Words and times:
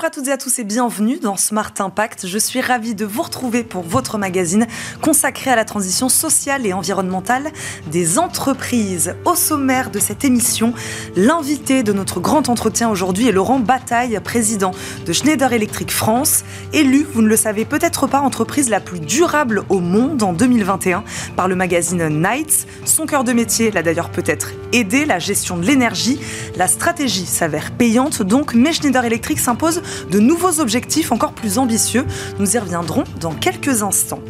Bonjour 0.00 0.08
à 0.08 0.14
toutes 0.14 0.28
et 0.28 0.32
à 0.32 0.38
tous 0.38 0.58
et 0.58 0.64
bienvenue 0.64 1.18
dans 1.18 1.36
Smart 1.36 1.74
Impact. 1.78 2.26
Je 2.26 2.38
suis 2.38 2.62
ravie 2.62 2.94
de 2.94 3.04
vous 3.04 3.20
retrouver 3.20 3.62
pour 3.62 3.82
votre 3.82 4.16
magazine 4.16 4.66
consacré 5.02 5.50
à 5.50 5.56
la 5.56 5.66
transition 5.66 6.08
sociale 6.08 6.64
et 6.64 6.72
environnementale 6.72 7.50
des 7.90 8.18
entreprises. 8.18 9.14
Au 9.26 9.34
sommaire 9.34 9.90
de 9.90 9.98
cette 9.98 10.24
émission, 10.24 10.72
l'invité 11.16 11.82
de 11.82 11.92
notre 11.92 12.18
grand 12.18 12.48
entretien 12.48 12.88
aujourd'hui 12.88 13.28
est 13.28 13.32
Laurent 13.32 13.58
Bataille, 13.58 14.18
président 14.24 14.70
de 15.04 15.12
Schneider 15.12 15.52
Electric 15.52 15.92
France, 15.92 16.44
élu, 16.72 17.04
vous 17.12 17.20
ne 17.20 17.28
le 17.28 17.36
savez 17.36 17.66
peut-être 17.66 18.06
pas, 18.06 18.20
entreprise 18.20 18.70
la 18.70 18.80
plus 18.80 19.00
durable 19.00 19.64
au 19.68 19.80
monde 19.80 20.22
en 20.22 20.32
2021 20.32 21.04
par 21.36 21.46
le 21.46 21.56
magazine 21.56 22.08
Nights. 22.08 22.66
Son 22.86 23.04
cœur 23.04 23.22
de 23.22 23.34
métier 23.34 23.70
l'a 23.70 23.82
d'ailleurs 23.82 24.08
peut-être 24.08 24.52
aidé, 24.72 25.04
la 25.04 25.18
gestion 25.18 25.58
de 25.58 25.66
l'énergie. 25.66 26.18
La 26.56 26.68
stratégie 26.68 27.26
s'avère 27.26 27.70
payante 27.72 28.22
donc, 28.22 28.54
mais 28.54 28.72
Schneider 28.72 29.04
Electric 29.04 29.38
s'impose 29.38 29.82
de 30.10 30.18
nouveaux 30.18 30.60
objectifs 30.60 31.12
encore 31.12 31.32
plus 31.32 31.58
ambitieux. 31.58 32.04
Nous 32.38 32.56
y 32.56 32.58
reviendrons 32.58 33.04
dans 33.20 33.32
quelques 33.32 33.82
instants. 33.82 34.20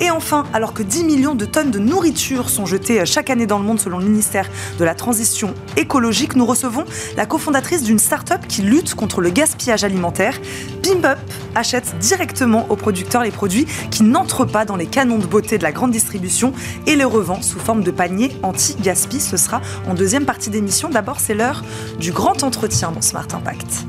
Et 0.00 0.10
enfin, 0.10 0.44
alors 0.52 0.74
que 0.74 0.82
10 0.82 1.04
millions 1.04 1.34
de 1.34 1.44
tonnes 1.44 1.70
de 1.70 1.78
nourriture 1.78 2.48
sont 2.48 2.66
jetées 2.66 3.04
chaque 3.06 3.30
année 3.30 3.46
dans 3.46 3.58
le 3.58 3.64
monde 3.64 3.78
selon 3.78 3.98
le 3.98 4.04
ministère 4.04 4.48
de 4.78 4.84
la 4.84 4.94
Transition 4.94 5.54
écologique, 5.76 6.34
nous 6.34 6.46
recevons 6.46 6.84
la 7.16 7.26
cofondatrice 7.26 7.82
d'une 7.82 7.98
start-up 7.98 8.40
qui 8.48 8.62
lutte 8.62 8.94
contre 8.94 9.20
le 9.20 9.30
gaspillage 9.30 9.84
alimentaire. 9.84 10.40
Pimp 10.82 11.06
achète 11.54 11.96
directement 11.98 12.66
aux 12.70 12.76
producteurs 12.76 13.22
les 13.22 13.30
produits 13.30 13.66
qui 13.90 14.02
n'entrent 14.02 14.44
pas 14.44 14.64
dans 14.64 14.76
les 14.76 14.86
canons 14.86 15.18
de 15.18 15.26
beauté 15.26 15.58
de 15.58 15.62
la 15.62 15.72
grande 15.72 15.92
distribution 15.92 16.52
et 16.86 16.96
les 16.96 17.04
revend 17.04 17.40
sous 17.40 17.60
forme 17.60 17.84
de 17.84 17.90
paniers 17.90 18.36
anti-gaspi. 18.42 19.20
Ce 19.20 19.36
sera 19.36 19.60
en 19.88 19.94
deuxième 19.94 20.26
partie 20.26 20.50
d'émission. 20.50 20.88
D'abord, 20.88 21.20
c'est 21.20 21.34
l'heure 21.34 21.62
du 22.00 22.10
grand 22.10 22.42
entretien 22.42 22.90
dans 22.90 23.02
Smart 23.02 23.28
Impact. 23.32 23.86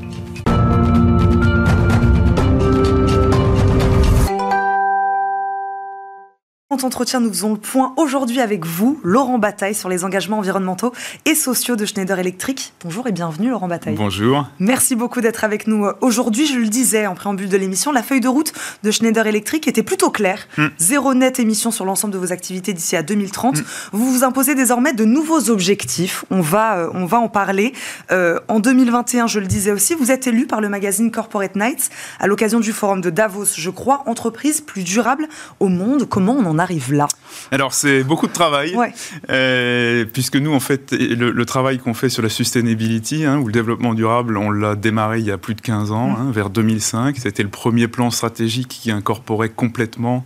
Entretien, 6.83 7.19
nous 7.19 7.29
faisons 7.29 7.53
le 7.53 7.59
point 7.59 7.93
aujourd'hui 7.97 8.41
avec 8.41 8.65
vous, 8.65 8.99
Laurent 9.03 9.37
Bataille, 9.37 9.75
sur 9.75 9.89
les 9.89 10.03
engagements 10.03 10.39
environnementaux 10.39 10.91
et 11.25 11.35
sociaux 11.35 11.75
de 11.75 11.85
Schneider 11.85 12.19
Electric. 12.19 12.73
Bonjour 12.83 13.07
et 13.07 13.11
bienvenue, 13.11 13.49
Laurent 13.49 13.67
Bataille. 13.67 13.95
Bonjour. 13.95 14.47
Merci 14.59 14.95
beaucoup 14.95 15.21
d'être 15.21 15.43
avec 15.43 15.67
nous 15.67 15.87
aujourd'hui. 16.01 16.45
Je 16.47 16.57
le 16.57 16.67
disais 16.67 17.07
en 17.07 17.15
préambule 17.15 17.49
de 17.49 17.57
l'émission, 17.57 17.91
la 17.91 18.03
feuille 18.03 18.21
de 18.21 18.27
route 18.27 18.53
de 18.83 18.91
Schneider 18.91 19.25
Electric 19.25 19.67
était 19.67 19.83
plutôt 19.83 20.09
claire. 20.09 20.47
Hmm. 20.57 20.67
Zéro 20.77 21.13
net 21.13 21.39
émission 21.39 21.71
sur 21.71 21.85
l'ensemble 21.85 22.13
de 22.13 22.19
vos 22.19 22.31
activités 22.31 22.73
d'ici 22.73 22.95
à 22.95 23.03
2030. 23.03 23.57
Hmm. 23.57 23.63
Vous 23.91 24.11
vous 24.11 24.23
imposez 24.23 24.55
désormais 24.55 24.93
de 24.93 25.05
nouveaux 25.05 25.49
objectifs. 25.49 26.25
On 26.29 26.41
va, 26.41 26.77
euh, 26.77 26.89
on 26.93 27.05
va 27.05 27.19
en 27.19 27.29
parler. 27.29 27.73
Euh, 28.11 28.39
en 28.47 28.59
2021, 28.59 29.27
je 29.27 29.39
le 29.39 29.47
disais 29.47 29.71
aussi, 29.71 29.95
vous 29.95 30.11
êtes 30.11 30.27
élu 30.27 30.47
par 30.47 30.61
le 30.61 30.69
magazine 30.69 31.11
Corporate 31.11 31.55
Nights 31.55 31.89
à 32.19 32.27
l'occasion 32.27 32.59
du 32.59 32.71
forum 32.71 33.01
de 33.01 33.09
Davos, 33.09 33.53
je 33.55 33.69
crois, 33.69 34.03
entreprise 34.05 34.61
plus 34.61 34.83
durable 34.83 35.27
au 35.59 35.67
monde. 35.67 36.07
Comment 36.09 36.33
on 36.33 36.45
en 36.45 36.59
arrive 36.66 36.94
là 36.94 37.08
Alors, 37.52 37.73
c'est 37.73 38.03
beaucoup 38.03 38.27
de 38.27 38.33
travail, 38.33 38.75
euh, 39.30 40.05
puisque 40.11 40.35
nous, 40.35 40.53
en 40.53 40.59
fait, 40.59 40.91
le, 40.91 41.45
travail 41.45 41.77
qu'on 41.77 41.94
fait 41.94 42.09
sur 42.09 42.23
la 42.23 42.30
sustainability, 42.30 43.23
hein, 43.23 43.38
ou 43.38 43.47
le 43.47 43.53
développement 43.53 43.94
durable, 43.94 44.38
on 44.38 44.49
l'a 44.52 44.75
démarré 44.75 45.19
il 45.19 45.25
y 45.25 45.31
a 45.31 45.38
plus 45.38 45.55
de 45.55 45.61
15 45.61 45.91
ans, 45.91 46.09
mm. 46.09 46.16
hein, 46.16 46.31
vers 46.31 46.49
2005. 46.49 47.17
C'était 47.17 47.44
le 47.44 47.49
premier 47.49 47.88
plan 47.88 48.09
stratégique 48.09 48.67
qui 48.67 48.91
incorporait 48.91 49.49
complètement 49.49 50.25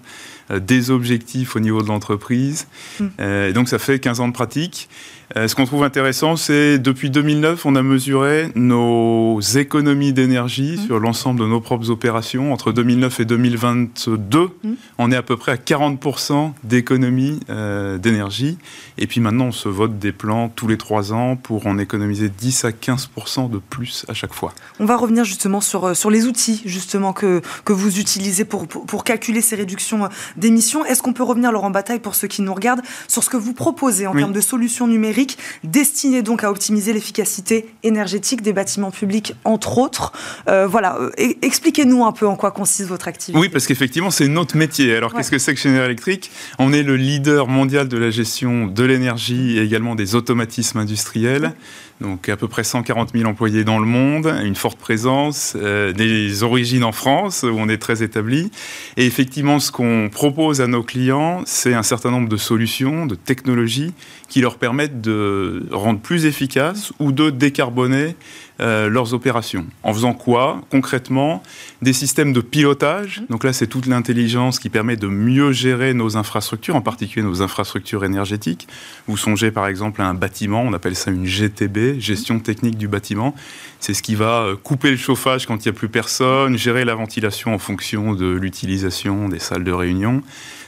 des 0.57 0.89
objectifs 0.89 1.55
au 1.55 1.59
niveau 1.59 1.81
de 1.81 1.87
l'entreprise. 1.87 2.67
Mm. 2.99 3.05
Euh, 3.19 3.51
donc, 3.51 3.69
ça 3.69 3.79
fait 3.79 3.99
15 3.99 4.19
ans 4.19 4.27
de 4.27 4.33
pratique. 4.33 4.89
Euh, 5.37 5.47
ce 5.47 5.55
qu'on 5.55 5.65
trouve 5.65 5.83
intéressant, 5.83 6.35
c'est 6.35 6.79
depuis 6.79 7.11
2009, 7.11 7.65
on 7.65 7.75
a 7.75 7.83
mesuré 7.83 8.49
nos 8.55 9.39
économies 9.39 10.11
d'énergie 10.11 10.77
mmh. 10.77 10.85
sur 10.87 10.99
l'ensemble 10.99 11.39
de 11.39 11.45
nos 11.45 11.61
propres 11.61 11.91
opérations. 11.91 12.51
Entre 12.51 12.71
2009 12.71 13.19
et 13.19 13.25
2022, 13.25 14.39
mmh. 14.39 14.71
on 14.97 15.11
est 15.11 15.15
à 15.15 15.21
peu 15.21 15.37
près 15.37 15.51
à 15.51 15.55
40% 15.55 16.53
d'économies 16.63 17.39
euh, 17.49 17.99
d'énergie. 17.99 18.57
Et 18.97 19.05
puis 19.05 19.21
maintenant, 19.21 19.45
on 19.45 19.51
se 19.51 19.69
vote 19.69 19.99
des 19.99 20.11
plans 20.11 20.49
tous 20.49 20.67
les 20.67 20.77
trois 20.77 21.13
ans 21.13 21.35
pour 21.35 21.67
en 21.67 21.77
économiser 21.77 22.29
10 22.29 22.65
à 22.65 22.71
15% 22.71 23.51
de 23.51 23.59
plus 23.59 24.05
à 24.07 24.15
chaque 24.15 24.33
fois. 24.33 24.53
On 24.79 24.85
va 24.85 24.97
revenir 24.97 25.25
justement 25.25 25.61
sur, 25.61 25.85
euh, 25.85 25.93
sur 25.93 26.09
les 26.09 26.25
outils 26.25 26.63
justement 26.65 27.13
que, 27.13 27.41
que 27.65 27.73
vous 27.73 27.99
utilisez 27.99 28.45
pour, 28.45 28.67
pour, 28.67 29.03
calculer 29.03 29.41
ces 29.41 29.55
réductions 29.55 30.09
d'émissions. 30.39 30.85
Est-ce 30.85 31.01
qu'on 31.01 31.13
peut 31.13 31.23
revenir, 31.23 31.51
Laurent 31.51 31.69
Bataille, 31.69 31.99
pour 31.99 32.15
ceux 32.15 32.27
qui 32.27 32.41
nous 32.41 32.53
regardent, 32.53 32.81
sur 33.07 33.23
ce 33.23 33.29
que 33.29 33.37
vous 33.37 33.53
proposez 33.53 34.07
en 34.07 34.13
termes 34.13 34.33
de 34.33 34.41
solutions 34.41 34.87
numériques 34.87 35.37
destiné 35.63 36.21
donc 36.21 36.43
à 36.43 36.51
optimiser 36.51 36.93
l'efficacité 36.93 37.67
énergétique 37.83 38.41
des 38.41 38.53
bâtiments 38.53 38.91
publics, 38.91 39.33
entre 39.43 39.77
autres. 39.77 40.11
Euh, 40.47 40.67
voilà, 40.67 40.97
euh, 40.99 41.11
expliquez-nous 41.41 42.05
un 42.05 42.11
peu 42.11 42.27
en 42.27 42.35
quoi 42.35 42.51
consiste 42.51 42.89
votre 42.89 43.07
activité. 43.07 43.39
Oui, 43.39 43.49
parce 43.49 43.67
qu'effectivement, 43.67 44.11
c'est 44.11 44.27
notre 44.27 44.57
métier. 44.57 44.95
Alors, 44.95 45.13
qu'est-ce 45.13 45.31
que 45.31 45.37
c'est 45.37 45.53
que 45.53 45.59
Schneider 45.59 45.85
Electric? 45.85 46.31
On 46.57 46.73
est 46.73 46.83
le 46.83 46.95
leader 46.95 47.47
mondial 47.47 47.87
de 47.87 47.97
la 47.97 48.09
gestion 48.09 48.67
de 48.67 48.83
l'énergie 48.83 49.57
et 49.57 49.61
également 49.61 49.95
des 49.95 50.15
automatismes 50.15 50.79
industriels. 50.79 51.53
Donc 52.01 52.29
à 52.29 52.37
peu 52.37 52.47
près 52.47 52.63
140 52.63 53.11
000 53.13 53.29
employés 53.29 53.65
dans 53.65 53.77
le 53.77 53.85
monde, 53.85 54.33
une 54.43 54.55
forte 54.55 54.79
présence, 54.79 55.53
euh, 55.57 55.91
des 55.91 56.43
origines 56.43 56.85
en 56.85 56.93
France 56.93 57.43
où 57.43 57.53
on 57.57 57.67
est 57.67 57.77
très 57.77 58.03
établi. 58.03 58.51
Et 58.95 59.05
effectivement, 59.05 59.59
ce 59.59 59.71
qu'on 59.71 60.09
propose 60.09 60.28
à 60.59 60.67
nos 60.67 60.83
clients, 60.83 61.41
c'est 61.45 61.73
un 61.73 61.83
certain 61.83 62.11
nombre 62.11 62.29
de 62.29 62.37
solutions, 62.37 63.05
de 63.05 63.15
technologies 63.15 63.93
qui 64.27 64.41
leur 64.41 64.57
permettent 64.57 65.01
de 65.01 65.65
rendre 65.71 65.99
plus 65.99 66.25
efficaces 66.25 66.93
ou 66.99 67.11
de 67.11 67.29
décarboner 67.29 68.15
euh, 68.61 68.89
leurs 68.89 69.13
opérations. 69.13 69.65
En 69.83 69.93
faisant 69.93 70.13
quoi 70.13 70.61
Concrètement, 70.69 71.41
des 71.81 71.93
systèmes 71.93 72.33
de 72.33 72.41
pilotage. 72.41 73.21
Donc 73.29 73.45
là, 73.45 73.53
c'est 73.53 73.67
toute 73.67 73.85
l'intelligence 73.85 74.59
qui 74.59 74.69
permet 74.69 74.97
de 74.97 75.07
mieux 75.07 75.53
gérer 75.53 75.93
nos 75.93 76.17
infrastructures, 76.17 76.75
en 76.75 76.81
particulier 76.81 77.25
nos 77.25 77.41
infrastructures 77.41 78.03
énergétiques. 78.03 78.67
Vous 79.07 79.15
songez 79.15 79.51
par 79.51 79.67
exemple 79.67 80.01
à 80.01 80.07
un 80.07 80.13
bâtiment, 80.13 80.61
on 80.61 80.73
appelle 80.73 80.97
ça 80.97 81.09
une 81.09 81.25
GTB, 81.25 81.99
gestion 81.99 82.39
technique 82.39 82.77
du 82.77 82.89
bâtiment. 82.89 83.33
C'est 83.79 83.93
ce 83.93 84.03
qui 84.03 84.15
va 84.15 84.41
euh, 84.41 84.55
couper 84.57 84.91
le 84.91 84.97
chauffage 84.97 85.45
quand 85.45 85.63
il 85.65 85.69
n'y 85.69 85.75
a 85.75 85.77
plus 85.77 85.87
personne, 85.87 86.57
gérer 86.57 86.83
la 86.83 86.95
ventilation 86.95 87.53
en 87.53 87.59
fonction 87.59 88.13
de 88.13 88.27
l'utilisation 88.27 89.29
des 89.29 89.39
salles 89.39 89.63
de 89.63 89.71
réunion. 89.71 90.21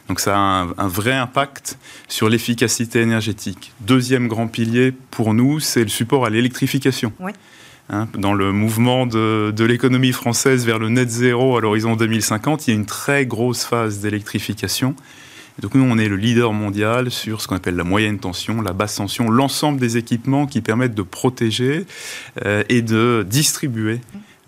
Donc 0.08 0.22
ça 0.22 0.36
a 0.36 0.40
un, 0.40 0.70
un 0.78 0.88
vrai 0.88 1.14
impact 1.14 1.78
sur 2.08 2.30
l'efficacité 2.30 3.02
énergétique. 3.02 3.74
Deuxième 3.82 4.30
grand 4.30 4.48
pilier 4.48 4.94
pour 5.12 5.34
nous, 5.34 5.60
c'est 5.60 5.84
le 5.84 5.90
support 5.90 6.26
à 6.26 6.30
l'électrification. 6.30 7.12
Oui. 7.20 7.32
Hein, 7.90 8.08
dans 8.18 8.34
le 8.34 8.52
mouvement 8.52 9.06
de, 9.06 9.64
l'économie 9.64 10.14
française 10.14 10.66
vers 10.66 10.80
le 10.80 10.90
net 10.90 11.10
zéro 11.10 11.58
à 11.58 11.62
l'horizon 11.62 11.96
2050, 11.96 12.68
il 12.68 12.72
y 12.72 12.74
a 12.74 12.78
une 12.78 12.86
très 12.86 13.26
grosse 13.26 13.66
phase 13.66 14.00
d'électrification. 14.00 14.96
Donc 15.60 15.76
nous, 15.76 15.84
on 15.84 15.98
est 15.98 16.08
le 16.08 16.16
leader 16.16 16.54
mondial 16.54 17.12
sur 17.12 17.42
ce 17.42 17.48
qu'on 17.48 17.56
appelle 17.56 17.76
la 17.76 17.84
moyenne 17.84 18.18
tension, 18.18 18.62
la 18.62 18.74
basse 18.74 18.96
tension, 18.96 19.30
l'ensemble 19.30 19.80
des 19.80 19.98
équipements 19.98 20.48
qui 20.48 20.62
permettent 20.62 20.96
de 20.96 21.02
protéger 21.02 21.86
euh, 22.46 22.64
et 22.70 22.82
de 22.82 23.26
distribuer 23.30 24.00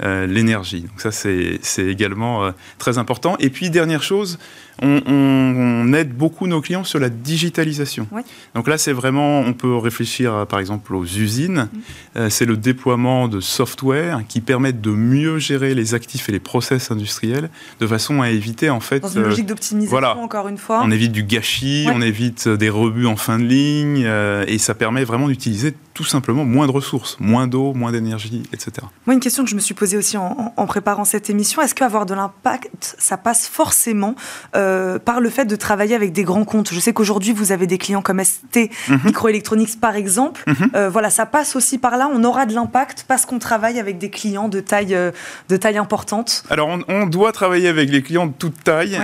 euh, 0.01 0.25
l'énergie. 0.25 0.81
Donc 0.81 1.01
ça, 1.01 1.11
c'est 1.11 1.59
également 1.77 2.45
euh, 2.45 2.51
très 2.77 2.97
important. 2.97 3.35
Et 3.39 3.49
puis, 3.49 3.69
dernière 3.69 4.03
chose, 4.03 4.39
on, 4.81 5.93
aide 5.93 6.15
beaucoup 6.15 6.47
nos 6.47 6.61
clients 6.61 6.83
sur 6.83 6.99
la 6.99 7.09
digitalisation. 7.09 8.07
Donc 8.55 8.67
là, 8.67 8.77
c'est 8.77 8.93
vraiment, 8.93 9.41
on 9.41 9.53
peut 9.53 9.75
réfléchir 9.75 10.47
par 10.47 10.59
exemple 10.59 10.95
aux 10.95 11.03
usines. 11.03 11.69
Mm. 11.71 11.79
Euh, 12.15 12.29
c'est 12.29 12.45
le 12.45 12.57
déploiement 12.57 13.27
de 13.27 13.39
software 13.39 14.21
qui 14.27 14.41
permettent 14.41 14.81
de 14.81 14.89
mieux 14.89 15.37
gérer 15.37 15.75
les 15.75 15.93
actifs 15.93 16.29
et 16.29 16.31
les 16.31 16.39
process 16.39 16.89
industriels 16.89 17.49
de 17.79 17.87
façon 17.87 18.21
à 18.21 18.29
éviter 18.31 18.69
en 18.69 18.79
fait. 18.79 19.01
Dans 19.01 19.09
une 19.09 19.23
logique 19.23 19.45
d'optimisation, 19.45 20.23
encore 20.23 20.47
une 20.47 20.57
fois. 20.57 20.81
On 20.83 20.89
évite 20.89 21.11
du 21.11 21.23
gâchis, 21.23 21.87
on 21.93 22.01
évite 22.01 22.47
des 22.47 22.69
rebuts 22.69 23.05
en 23.05 23.15
fin 23.15 23.37
de 23.37 23.45
ligne 23.45 24.09
et 24.47 24.57
ça 24.57 24.73
permet 24.73 25.03
vraiment 25.03 25.27
d'utiliser 25.27 25.75
tout 25.93 26.03
simplement 26.03 26.43
moins 26.45 26.65
de 26.65 26.71
ressources, 26.71 27.17
moins 27.19 27.47
d'eau, 27.47 27.73
moins 27.73 27.91
d'énergie, 27.91 28.43
etc. 28.51 28.87
Moi, 29.05 29.13
une 29.13 29.19
question 29.19 29.43
que 29.43 29.49
je 29.49 29.55
me 29.55 29.59
suis 29.59 29.73
posée 29.73 29.97
aussi 29.97 30.17
en, 30.17 30.65
préparant 30.65 31.05
cette 31.05 31.29
émission, 31.29 31.61
est-ce 31.61 31.75
qu'avoir 31.75 32.05
de 32.05 32.13
l'impact, 32.13 32.95
ça 32.97 33.17
passe 33.17 33.47
forcément 33.47 34.15
euh, 34.55 34.72
par 35.05 35.19
le 35.21 35.29
fait 35.29 35.45
de 35.45 35.55
travailler 35.55 35.95
avec 35.95 36.13
des 36.13 36.23
grands 36.23 36.45
comptes 36.45 36.73
Je 36.73 36.79
sais 36.79 36.93
qu'aujourd'hui, 36.93 37.33
vous 37.33 37.51
avez 37.51 37.67
des 37.67 37.77
clients 37.77 38.01
comme 38.01 38.23
ST 38.23 38.69
mhm. 38.89 38.99
Microelectronics, 39.05 39.79
par 39.79 39.95
exemple. 39.95 40.43
Mhm. 40.47 40.69
Euh, 40.75 40.89
voilà, 40.89 41.09
ça 41.09 41.25
passe 41.25 41.55
aussi 41.55 41.77
par 41.77 41.97
là. 41.97 42.09
On 42.13 42.23
aura 42.23 42.45
de 42.45 42.53
l'impact 42.53 43.05
parce 43.07 43.25
qu'on 43.25 43.39
travaille 43.39 43.79
avec 43.79 43.97
des 43.97 44.09
clients 44.09 44.49
de 44.49 44.59
taille, 44.59 44.95
euh, 44.95 45.11
de 45.49 45.57
taille 45.57 45.77
importante. 45.77 46.43
Alors, 46.49 46.77
on, 46.87 47.05
doit 47.05 47.31
travailler 47.31 47.67
avec 47.67 47.89
les 47.89 48.01
clients 48.01 48.27
de 48.27 48.33
toute 48.37 48.63
taille. 48.63 48.97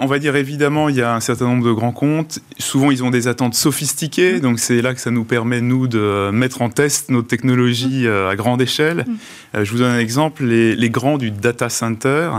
on 0.00 0.06
va 0.06 0.18
dire, 0.18 0.36
évidemment, 0.36 0.88
il 0.88 0.96
y 0.96 1.02
a 1.02 1.14
un 1.14 1.20
certain 1.20 1.46
nombre 1.46 1.64
de 1.64 1.72
grands 1.72 1.92
comptes. 1.92 2.38
Souvent, 2.58 2.90
ils 2.90 3.02
ont 3.02 3.10
des 3.10 3.28
attentes 3.28 3.54
sophistiquées. 3.54 4.34
Mhm. 4.34 4.40
Donc, 4.40 4.60
c'est 4.60 4.82
là 4.82 4.94
que 4.94 5.00
ça 5.00 5.10
nous 5.10 5.24
permet, 5.24 5.60
nous, 5.60 5.86
de 5.88 6.30
mettre 6.32 6.62
en 6.62 6.68
test 6.68 7.10
nos 7.10 7.22
technologies 7.22 8.06
euh, 8.06 8.30
à 8.30 8.36
grande 8.36 8.60
échelle. 8.62 9.04
Euh, 9.54 9.64
je 9.64 9.72
vous 9.72 9.78
donne 9.78 9.92
un 9.92 9.98
exemple, 9.98 10.44
les, 10.44 10.90
grands 10.90 11.18
du 11.18 11.30
data 11.30 11.68
center, 11.68 12.30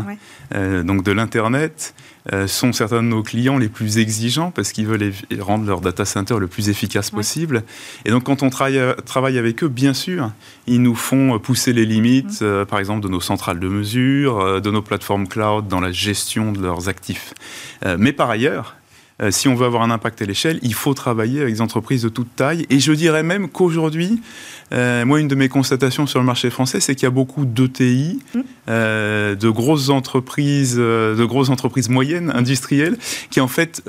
euh, 0.56 0.84
donc 0.84 1.04
de 1.04 1.12
l'Internet, 1.12 1.94
euh, 1.98 2.17
sont 2.48 2.74
certains 2.74 3.04
de 3.04 3.08
nos 3.08 3.24
clients 3.24 3.58
les 3.58 3.70
plus 3.70 3.98
exigeants 3.98 4.52
parce 4.52 4.72
qu'ils 4.72 4.88
veulent 4.88 5.12
rendre 5.40 5.66
leur 5.66 5.82
data 5.82 6.06
center 6.06 6.36
le 6.40 6.48
plus 6.48 6.70
efficace 6.70 7.10
possible. 7.10 7.64
Et 8.06 8.12
donc, 8.12 8.24
quand 8.24 8.44
on 8.44 8.50
travaille, 8.50 8.82
travaille, 9.06 9.38
avec 9.38 9.64
eux, 9.64 9.68
bien 9.68 9.94
sûr, 9.94 10.32
ils 10.66 10.82
nous 10.82 10.96
font 10.96 11.40
pousser 11.40 11.74
les 11.74 11.86
limites, 11.86 12.42
mmh. 12.42 12.66
par 12.66 12.80
exemple, 12.80 13.02
de 13.02 13.10
nos 13.10 13.22
centrales 13.22 13.60
de 13.60 13.68
mesure, 13.68 14.62
de 14.62 14.72
nos 14.72 14.82
plateformes 14.82 15.28
cloud 15.28 15.68
dans 15.68 15.80
la 15.80 15.92
gestion 15.92 16.52
de 16.52 16.62
leurs 16.62 16.90
actifs. 16.90 17.34
mais 17.98 18.14
par 18.14 18.30
ailleurs, 18.30 18.77
euh, 19.22 19.32
si 19.32 19.48
on 19.48 19.56
veut 19.56 19.66
avoir 19.66 19.82
un 19.82 19.90
impact 19.90 20.22
à 20.22 20.26
l'échelle, 20.26 20.60
il 20.62 20.74
faut 20.74 20.94
travailler 20.94 21.42
avec 21.42 21.56
des 21.56 21.62
entreprises 21.62 22.04
de 22.04 22.10
toute 22.10 22.36
taille. 22.36 22.66
Et 22.70 22.80
je 22.80 22.92
dirais 22.92 23.24
même 23.24 23.50
qu'aujourd'hui, 23.50 24.22
euh, 24.74 25.06
moi, 25.06 25.20
une 25.20 25.28
de 25.28 25.36
mes 25.36 25.50
constatations 25.50 26.06
sur 26.06 26.20
le 26.20 26.26
marché 26.26 26.50
français, 26.50 26.80
c'est 26.80 26.94
qu'il 26.94 27.04
y 27.04 27.08
a 27.08 27.12
beaucoup 27.12 27.46
d'ETI, 27.46 28.20
mmh. 28.34 28.40
euh, 28.70 29.36
de 29.36 29.50
grosses 29.50 29.90
entreprises, 29.90 30.78
de 30.78 31.26
grosses 31.26 31.50
entreprises 31.50 31.90
moyennes, 31.90 32.32
industrielles, 32.36 32.98
qui 33.32 33.42
en 33.42 33.48
fait 33.48 33.84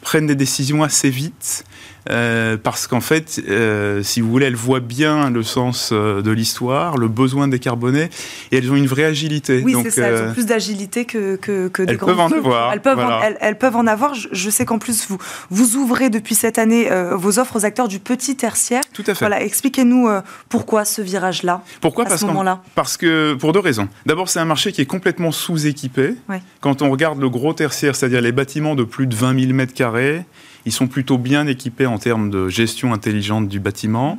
prennent 0.00 0.26
des 0.26 0.34
décisions 0.34 0.82
assez 0.82 1.10
vite 1.10 1.64
euh, 2.10 2.56
parce 2.62 2.86
qu'en 2.86 3.00
fait, 3.00 3.40
euh, 3.48 4.02
si 4.02 4.20
vous 4.20 4.30
voulez, 4.30 4.46
elles 4.46 4.56
voient 4.56 4.80
bien 4.80 5.30
le 5.30 5.42
sens 5.42 5.90
euh, 5.92 6.20
de 6.20 6.30
l'histoire, 6.30 6.98
le 6.98 7.08
besoin 7.08 7.46
de 7.46 7.52
décarboner, 7.52 8.10
et 8.52 8.58
elles 8.58 8.70
ont 8.70 8.76
une 8.76 8.86
vraie 8.86 9.04
agilité. 9.04 9.62
Oui, 9.64 9.74
c'est 9.84 9.90
ça, 9.90 10.08
elles 10.08 10.28
ont 10.28 10.32
plus 10.32 10.46
d'agilité 10.46 11.04
que, 11.06 11.36
que, 11.36 11.68
que 11.68 11.82
des 11.82 11.92
elles 11.92 11.98
peuvent 11.98 12.20
en 12.20 12.30
avoir. 12.30 12.72
Elles 12.72 12.82
peuvent, 12.82 12.98
en, 12.98 13.20
elles, 13.40 13.58
peuvent 13.58 13.76
en 13.76 13.86
avoir. 13.86 14.14
Je, 14.14 14.50
sais 14.50 14.64
qu'en 14.64 14.78
plus, 14.78 15.06
vous, 15.08 15.18
vous 15.50 15.76
ouvrez 15.76 16.10
depuis 16.10 16.34
cette 16.34 16.58
année 16.58 16.90
vos 17.12 17.38
offres 17.38 17.56
aux 17.56 17.64
acteurs 17.64 17.88
du 17.88 17.98
petit 17.98 18.36
tertiaire. 18.36 18.82
Tout 18.92 19.02
à 19.06 19.14
fait. 19.14 19.20
Voilà, 19.20 19.42
expliquez-nous 19.42 20.08
pourquoi 20.48 20.84
ce 20.84 21.00
virage-là. 21.00 21.62
Pourquoi? 21.80 22.04
à 22.04 22.08
parce, 22.08 22.20
ce 22.20 22.26
moment-là 22.26 22.62
parce 22.74 22.96
que 22.96 23.34
pour 23.34 23.52
deux 23.52 23.60
raisons. 23.60 23.88
D'abord, 24.04 24.28
c'est 24.28 24.40
un 24.40 24.44
marché 24.44 24.72
qui 24.72 24.80
est 24.80 24.86
complètement 24.86 25.32
sous-équipé. 25.32 26.14
Quand 26.60 26.82
on 26.82 26.90
regarde 26.90 27.20
le 27.20 27.30
gros 27.30 27.54
tertiaire, 27.54 27.96
c'est-à-dire 27.96 28.20
les 28.20 28.32
bâtiments 28.32 28.74
de 28.74 28.84
plus 28.84 29.06
de 29.06 29.14
20 29.14 29.40
000 29.40 29.52
mètres 29.52 29.73
ils 29.80 30.72
sont 30.72 30.86
plutôt 30.86 31.18
bien 31.18 31.46
équipés 31.46 31.86
en 31.86 31.98
termes 31.98 32.30
de 32.30 32.48
gestion 32.48 32.92
intelligente 32.92 33.48
du 33.48 33.60
bâtiment. 33.60 34.18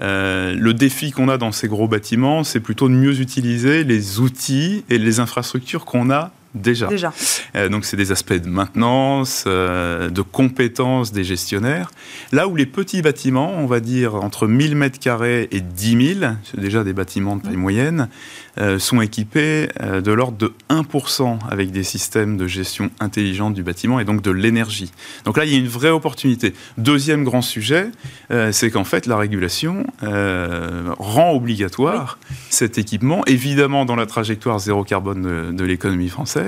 Euh, 0.00 0.54
le 0.54 0.72
défi 0.72 1.10
qu'on 1.10 1.28
a 1.28 1.36
dans 1.36 1.52
ces 1.52 1.68
gros 1.68 1.86
bâtiments, 1.86 2.44
c'est 2.44 2.60
plutôt 2.60 2.88
de 2.88 2.94
mieux 2.94 3.20
utiliser 3.20 3.84
les 3.84 4.20
outils 4.20 4.84
et 4.88 4.98
les 4.98 5.20
infrastructures 5.20 5.84
qu'on 5.84 6.10
a 6.10 6.32
Déjà. 6.54 6.86
Déjà. 6.88 7.14
Euh, 7.56 7.70
donc, 7.70 7.86
c'est 7.86 7.96
des 7.96 8.12
aspects 8.12 8.34
de 8.34 8.48
maintenance, 8.48 9.44
euh, 9.46 10.10
de 10.10 10.20
compétences 10.20 11.10
des 11.10 11.24
gestionnaires. 11.24 11.90
Là 12.30 12.46
où 12.46 12.56
les 12.56 12.66
petits 12.66 13.00
bâtiments, 13.00 13.54
on 13.56 13.66
va 13.66 13.80
dire 13.80 14.16
entre 14.16 14.46
1000 14.46 14.76
mètres 14.76 14.98
carrés 14.98 15.48
et 15.50 15.60
10 15.60 16.16
000, 16.18 16.32
c'est 16.44 16.60
déjà 16.60 16.84
des 16.84 16.92
bâtiments 16.92 17.36
de 17.36 17.42
taille 17.42 17.56
moyenne, 17.56 18.08
euh, 18.58 18.78
sont 18.78 19.00
équipés 19.00 19.68
de 19.80 20.12
l'ordre 20.12 20.36
de 20.36 20.52
1% 20.68 21.38
avec 21.50 21.70
des 21.70 21.84
systèmes 21.84 22.36
de 22.36 22.46
gestion 22.46 22.90
intelligente 23.00 23.54
du 23.54 23.62
bâtiment 23.62 23.98
et 23.98 24.04
donc 24.04 24.20
de 24.20 24.30
l'énergie. 24.30 24.92
Donc 25.24 25.38
là, 25.38 25.46
il 25.46 25.52
y 25.52 25.54
a 25.54 25.58
une 25.58 25.68
vraie 25.68 25.90
opportunité. 25.90 26.52
Deuxième 26.76 27.24
grand 27.24 27.42
sujet, 27.42 27.88
c'est 28.50 28.70
qu'en 28.70 28.84
fait, 28.84 29.06
la 29.06 29.16
régulation 29.16 29.86
rend 30.02 31.32
obligatoire 31.32 32.18
cet 32.50 32.76
équipement, 32.78 33.24
évidemment 33.26 33.84
dans 33.84 33.96
la 33.96 34.06
trajectoire 34.06 34.58
zéro 34.58 34.84
carbone 34.84 35.54
de 35.54 35.64
l'économie 35.64 36.08
française 36.08 36.41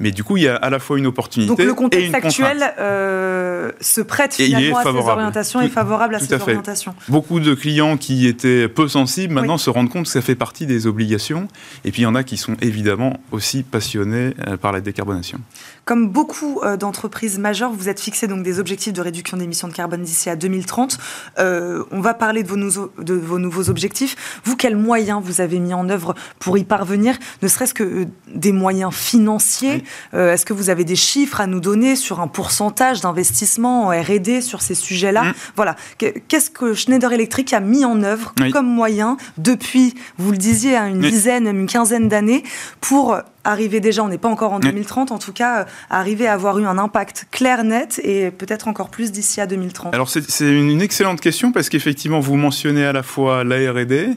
mais 0.00 0.10
du 0.10 0.24
coup, 0.24 0.36
il 0.36 0.44
y 0.44 0.48
a 0.48 0.56
à 0.56 0.70
la 0.70 0.78
fois 0.78 0.98
une 0.98 1.06
opportunité 1.06 1.48
Donc 1.48 1.58
le 1.58 1.74
contexte 1.74 2.04
et 2.04 2.08
une 2.08 2.14
actuel 2.14 2.74
euh, 2.78 3.70
se 3.80 4.00
prête 4.00 4.34
finalement 4.34 4.78
à 4.78 4.82
ces 4.82 4.88
orientations 4.88 5.60
et 5.60 5.68
favorable 5.68 6.14
à 6.14 6.20
ces 6.20 6.34
orientations. 6.34 6.94
Beaucoup 7.08 7.40
de 7.40 7.54
clients 7.54 7.96
qui 7.96 8.26
étaient 8.26 8.68
peu 8.68 8.88
sensibles 8.88 9.34
maintenant 9.34 9.58
se 9.58 9.70
rendent 9.70 9.90
compte 9.90 10.04
que 10.04 10.10
ça 10.10 10.22
fait 10.22 10.34
partie 10.34 10.66
des 10.66 10.86
obligations. 10.86 11.48
Et 11.84 11.90
puis 11.90 12.02
il 12.02 12.04
y 12.04 12.08
en 12.08 12.14
a 12.14 12.22
qui 12.22 12.36
sont 12.36 12.56
évidemment 12.60 13.20
aussi 13.32 13.62
passionnés 13.62 14.34
euh, 14.46 14.56
par 14.56 14.72
la 14.72 14.80
décarbonation. 14.80 15.38
Comme 15.84 16.08
beaucoup 16.08 16.60
euh, 16.62 16.76
d'entreprises 16.76 17.38
majeures, 17.38 17.72
vous 17.72 17.88
êtes 17.88 18.00
fixé 18.00 18.26
donc 18.26 18.42
des 18.42 18.58
objectifs 18.58 18.92
de 18.92 19.00
réduction 19.00 19.36
d'émissions 19.36 19.68
de 19.68 19.72
carbone 19.72 20.02
d'ici 20.02 20.30
à 20.30 20.36
2030. 20.36 20.98
on 21.38 22.00
va 22.00 22.14
parler 22.14 22.42
de 22.42 22.48
vos, 22.48 22.56
de 22.56 23.14
vos 23.14 23.38
nouveaux 23.38 23.70
objectifs. 23.70 24.40
Vous, 24.44 24.56
quels 24.56 24.76
moyens 24.76 25.22
vous 25.22 25.40
avez 25.40 25.58
mis 25.58 25.74
en 25.74 25.88
œuvre 25.88 26.14
pour 26.38 26.58
y 26.58 26.64
parvenir, 26.64 27.16
ne 27.42 27.48
serait-ce 27.48 27.74
que 27.74 28.06
des 28.28 28.52
moyens 28.52 28.92
financiers? 28.92 29.14
Financier. 29.14 29.84
Euh, 30.14 30.32
est-ce 30.32 30.44
que 30.44 30.52
vous 30.52 30.70
avez 30.70 30.84
des 30.84 30.96
chiffres 30.96 31.40
à 31.40 31.46
nous 31.46 31.60
donner 31.60 31.94
sur 31.94 32.20
un 32.20 32.26
pourcentage 32.26 33.00
d'investissement 33.00 33.86
en 33.86 33.88
R&D 33.90 34.40
sur 34.40 34.60
ces 34.60 34.74
sujets-là? 34.74 35.24
Mm. 35.24 35.34
Voilà. 35.56 35.76
Qu'est-ce 35.98 36.50
que 36.50 36.74
Schneider 36.74 37.12
Electric 37.12 37.52
a 37.52 37.60
mis 37.60 37.84
en 37.84 38.02
œuvre 38.02 38.34
comme 38.52 38.66
moyen 38.66 39.16
depuis, 39.38 39.94
vous 40.18 40.32
le 40.32 40.36
disiez, 40.36 40.76
hein, 40.76 40.88
une 40.88 41.00
dizaine, 41.00 41.46
une 41.46 41.66
quinzaine 41.66 42.08
d'années 42.08 42.42
pour 42.80 43.16
arriver 43.44 43.80
déjà, 43.80 44.02
on 44.02 44.08
n'est 44.08 44.18
pas 44.18 44.28
encore 44.28 44.52
en 44.52 44.60
2030, 44.60 45.12
en 45.12 45.18
tout 45.18 45.32
cas, 45.32 45.60
euh, 45.60 45.64
arriver 45.90 46.26
à 46.26 46.32
avoir 46.32 46.58
eu 46.58 46.66
un 46.66 46.78
impact 46.78 47.26
clair, 47.30 47.64
net 47.64 48.00
et 48.02 48.30
peut-être 48.30 48.68
encore 48.68 48.90
plus 48.90 49.12
d'ici 49.12 49.40
à 49.40 49.46
2030 49.46 49.94
Alors 49.94 50.08
c'est 50.08 50.44
une 50.44 50.82
excellente 50.82 51.20
question 51.20 51.52
parce 51.52 51.68
qu'effectivement, 51.68 52.20
vous 52.20 52.36
mentionnez 52.36 52.84
à 52.84 52.92
la 52.92 53.02
fois 53.02 53.44
la 53.44 53.56
R&D, 53.72 54.16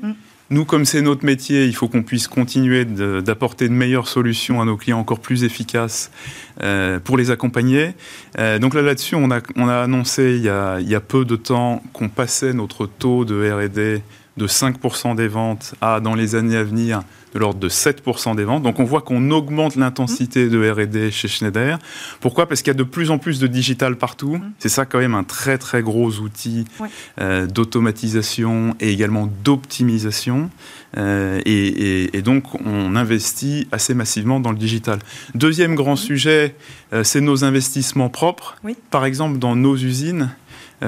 nous, 0.49 0.63
comme 0.63 0.85
c'est 0.85 1.01
notre 1.01 1.25
métier, 1.25 1.65
il 1.65 1.75
faut 1.75 1.89
qu'on 1.89 2.03
puisse 2.03 2.29
continuer 2.29 2.85
d'apporter 2.85 3.67
de, 3.67 3.73
meilleures 3.73 4.07
solutions 4.07 4.61
à 4.61 4.65
nos 4.65 4.77
clients 4.77 4.99
encore 4.99 5.19
plus 5.19 5.43
efficaces 5.43 6.09
euh, 6.63 6.99
pour 7.01 7.17
les 7.17 7.31
accompagner. 7.31 7.95
Euh, 8.39 8.57
donc 8.57 8.73
là, 8.73 8.81
là-dessus, 8.81 9.15
on 9.15 9.29
a, 9.29 9.41
on 9.57 9.67
a 9.67 9.75
annoncé 9.75 10.35
il 10.37 10.43
y 10.43 10.49
a, 10.49 10.79
il 10.79 10.87
y 10.87 10.95
a 10.95 11.01
peu 11.01 11.25
de 11.25 11.35
temps 11.35 11.83
qu'on 11.91 12.07
passait 12.07 12.53
notre 12.53 12.85
taux 12.85 13.25
de 13.25 13.51
R&D 13.51 14.01
de 14.37 14.47
5% 14.47 15.15
des 15.15 15.27
ventes 15.27 15.75
à, 15.81 15.99
dans 15.99 16.15
les 16.15 16.35
années 16.35 16.57
à 16.57 16.63
venir, 16.63 17.01
de 17.33 17.39
l'ordre 17.39 17.59
de 17.59 17.69
7% 17.69 18.35
des 18.35 18.43
ventes. 18.43 18.63
Donc 18.63 18.79
on 18.79 18.83
voit 18.83 19.01
qu'on 19.01 19.31
augmente 19.31 19.75
l'intensité 19.75 20.47
de 20.49 20.69
R&D 20.69 21.11
chez 21.11 21.27
Schneider. 21.27 21.79
Pourquoi? 22.21 22.47
Parce 22.47 22.61
qu'il 22.61 22.71
y 22.71 22.75
a 22.75 22.77
de 22.77 22.83
plus 22.83 23.11
en 23.11 23.17
plus 23.17 23.39
de 23.39 23.47
digital 23.47 23.97
partout. 23.97 24.37
Mmh. 24.37 24.51
C'est 24.59 24.69
ça 24.69 24.85
quand 24.85 24.99
même 24.99 25.15
un 25.15 25.23
très 25.23 25.57
très 25.57 25.81
gros 25.81 26.19
outil 26.19 26.65
euh, 27.19 27.47
d'automatisation 27.47 28.75
et 28.79 28.91
également 28.91 29.29
d'optimisation. 29.43 30.49
Euh, 30.97 31.41
et, 31.45 32.21
donc 32.21 32.43
on 32.65 32.95
investit 32.95 33.67
assez 33.71 33.93
massivement 33.93 34.39
dans 34.39 34.51
le 34.51 34.57
digital. 34.57 34.99
Deuxième 35.35 35.75
grand 35.75 35.95
sujet, 35.95 36.55
euh, 36.93 37.03
c'est 37.03 37.21
nos 37.21 37.43
investissements 37.43 38.09
propres. 38.09 38.55
Par 38.89 39.05
exemple, 39.05 39.37
dans 39.37 39.55
nos 39.55 39.75
usines, 39.75 40.29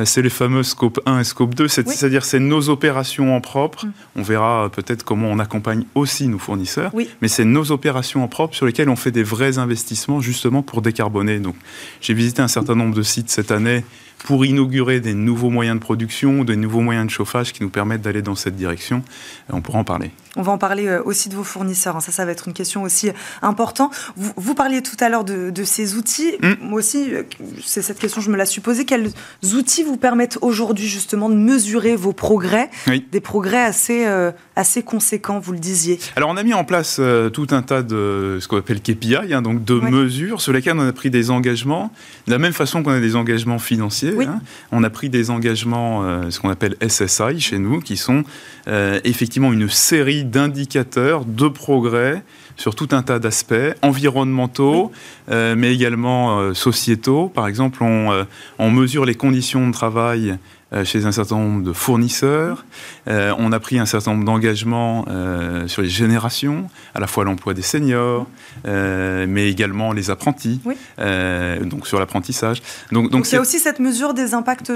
c'est 0.03 0.21
les 0.21 0.29
fameux 0.29 0.63
scope 0.63 0.99
1 1.05 1.19
et 1.19 1.23
scope 1.23 1.55
2, 1.55 1.67
c'est-à-dire 1.67 2.23
c'est 2.23 2.39
nos 2.39 2.69
opérations 2.69 3.35
en 3.35 3.41
propre. 3.41 3.85
Mm. 3.85 3.91
On 4.17 4.21
verra 4.21 4.65
euh, 4.65 4.69
peut-être 4.69 5.03
comment 5.03 5.27
on 5.27 5.39
accompagne 5.39 5.85
aussi 5.95 6.27
nos 6.27 6.37
fournisseurs, 6.37 6.91
mais 7.21 7.27
c'est 7.27 7.45
nos 7.45 7.71
opérations 7.71 8.23
en 8.23 8.27
propre 8.27 8.55
sur 8.55 8.65
lesquelles 8.65 8.89
on 8.89 8.95
fait 8.95 9.11
des 9.11 9.23
vrais 9.23 9.57
investissements 9.57 10.21
justement 10.21 10.61
pour 10.61 10.81
décarboner. 10.81 11.39
Donc 11.39 11.55
j'ai 12.01 12.13
visité 12.13 12.41
un 12.41 12.47
certain 12.47 12.75
nombre 12.75 12.95
de 12.95 13.01
sites 13.01 13.29
cette 13.29 13.51
année 13.51 13.83
pour 14.25 14.45
inaugurer 14.45 14.99
des 14.99 15.13
nouveaux 15.13 15.49
moyens 15.49 15.77
de 15.77 15.83
production, 15.83 16.43
des 16.43 16.55
nouveaux 16.55 16.81
moyens 16.81 17.07
de 17.07 17.11
chauffage 17.11 17.53
qui 17.53 17.63
nous 17.63 17.69
permettent 17.69 18.01
d'aller 18.01 18.21
dans 18.21 18.35
cette 18.35 18.55
direction. 18.55 19.03
On 19.49 19.61
pourra 19.61 19.79
en 19.79 19.83
parler. 19.83 20.11
On 20.35 20.41
va 20.41 20.51
en 20.51 20.57
parler 20.57 20.87
euh, 20.87 21.01
aussi 21.03 21.27
de 21.27 21.35
vos 21.35 21.43
fournisseurs. 21.43 21.95
Hein. 21.95 22.01
Ça, 22.01 22.11
ça 22.11 22.23
va 22.23 22.31
être 22.31 22.47
une 22.47 22.53
question 22.53 22.83
aussi 22.83 23.09
importante. 23.41 23.93
Vous, 24.15 24.53
parliez 24.53 24.81
tout 24.81 24.95
à 24.99 25.09
l'heure 25.09 25.23
de, 25.23 25.63
ces 25.63 25.95
outils. 25.95 26.33
Mm. 26.41 26.53
Moi 26.61 26.79
aussi, 26.79 27.13
euh, 27.13 27.23
c'est 27.65 27.81
cette 27.81 27.99
question, 27.99 28.21
je 28.21 28.29
me 28.29 28.37
la 28.37 28.45
suis 28.45 28.61
posée. 28.61 28.85
Quels 28.85 29.11
outils 29.53 29.83
vous 29.83 29.97
permettent 29.97 30.37
aujourd'hui 30.41 30.87
justement 30.87 31.29
de 31.29 31.35
mesurer 31.35 31.95
vos 31.95 32.13
progrès? 32.13 32.69
Des 33.11 33.19
progrès 33.19 33.61
assez, 33.61 34.05
euh, 34.05 34.31
assez 34.55 34.83
conséquents, 34.83 35.39
vous 35.39 35.53
le 35.53 35.59
disiez. 35.59 35.99
Alors, 36.15 36.29
on 36.29 36.37
a 36.37 36.43
mis 36.43 36.53
en 36.53 36.63
place 36.63 37.01
tout 37.33 37.47
un 37.51 37.61
tas 37.61 37.81
de 37.81 38.37
ce 38.39 38.47
qu'on 38.47 38.57
appelle 38.57 38.81
KPI, 38.81 39.33
hein, 39.33 39.41
donc 39.41 39.63
de 39.63 39.73
mesures 39.73 40.41
sur 40.41 40.53
lesquelles 40.53 40.77
on 40.77 40.87
a 40.87 40.93
pris 40.93 41.09
des 41.09 41.31
engagements, 41.31 41.91
de 42.27 42.31
la 42.31 42.37
même 42.37 42.53
façon 42.53 42.83
qu'on 42.83 42.91
a 42.91 42.99
des 42.99 43.15
engagements 43.15 43.59
financiers. 43.59 44.08
Hein. 44.09 44.41
On 44.71 44.83
a 44.83 44.89
pris 44.89 45.09
des 45.09 45.29
engagements, 45.29 46.29
ce 46.29 46.39
qu'on 46.39 46.49
appelle 46.49 46.75
SSI 46.87 47.39
chez 47.39 47.59
nous, 47.59 47.79
qui 47.79 47.97
sont 47.97 48.23
effectivement 48.67 49.51
une 49.53 49.69
série 49.69 50.23
d'indicateurs 50.23 51.25
de 51.25 51.47
progrès 51.47 52.23
sur 52.59 52.75
tout 52.75 52.89
un 52.91 53.01
tas 53.01 53.19
d'aspects 53.19 53.53
environnementaux, 53.81 54.91
euh, 55.31 55.55
mais 55.57 55.73
également 55.73 56.39
euh, 56.39 56.53
sociétaux. 56.53 57.29
Par 57.29 57.47
exemple, 57.47 57.81
on, 57.83 58.11
euh, 58.11 58.25
on, 58.59 58.69
mesure 58.69 59.05
les 59.05 59.15
conditions 59.15 59.65
de 59.65 59.71
travail 59.71 60.31
euh, 60.31 60.35
chez 60.83 61.05
un 61.05 61.11
certain 61.11 61.37
nombre 61.37 61.63
de 61.63 61.73
fournisseurs. 61.73 62.65
Euh, 63.07 63.33
on 63.37 63.51
a 63.51 63.59
pris 63.59 63.79
un 63.79 63.85
certain 63.85 64.11
nombre 64.11 64.25
d'engagements 64.25 65.05
euh, 65.09 65.67
sur 65.67 65.81
les 65.81 65.89
générations, 65.89 66.69
à 66.93 66.99
la 66.99 67.07
fois 67.07 67.23
l'emploi 67.23 67.53
des 67.53 67.61
seniors, 67.61 68.27
mais 68.65 69.49
également 69.49 69.93
les 69.93 70.09
apprentis, 70.09 70.61
donc 70.97 71.87
sur 71.87 71.99
l'apprentissage. 71.99 72.61
Donc, 72.91 73.09
donc, 73.11 73.27
il 73.29 73.35
y 73.35 73.37
a 73.37 73.41
aussi 73.41 73.59
cette 73.59 73.79
mesure 73.79 74.13
des 74.13 74.33
impacts 74.33 74.71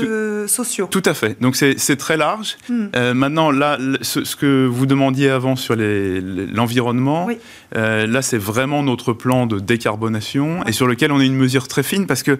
sociaux. 0.47 0.87
Tout 0.89 1.03
à 1.05 1.13
fait. 1.13 1.39
Donc 1.41 1.55
c'est 1.55 1.95
très 1.97 2.17
large. 2.17 2.57
Hmm. 2.69 2.87
maintenant, 3.13 3.51
là, 3.51 3.77
ce, 4.01 4.35
que 4.35 4.65
vous 4.65 4.85
demandiez 4.85 5.29
avant 5.29 5.55
sur 5.55 5.75
l'environnement, 5.75 7.27
là, 7.73 8.21
c'est 8.21 8.37
vraiment 8.37 8.83
notre 8.83 9.13
plan 9.13 9.45
de 9.45 9.59
décarbonation 9.59 10.65
et 10.65 10.71
sur 10.71 10.87
lequel 10.87 11.11
on 11.11 11.19
a 11.19 11.23
une 11.23 11.35
mesure 11.35 11.67
très 11.67 11.83
fine 11.83 12.07
parce 12.07 12.23
que 12.23 12.39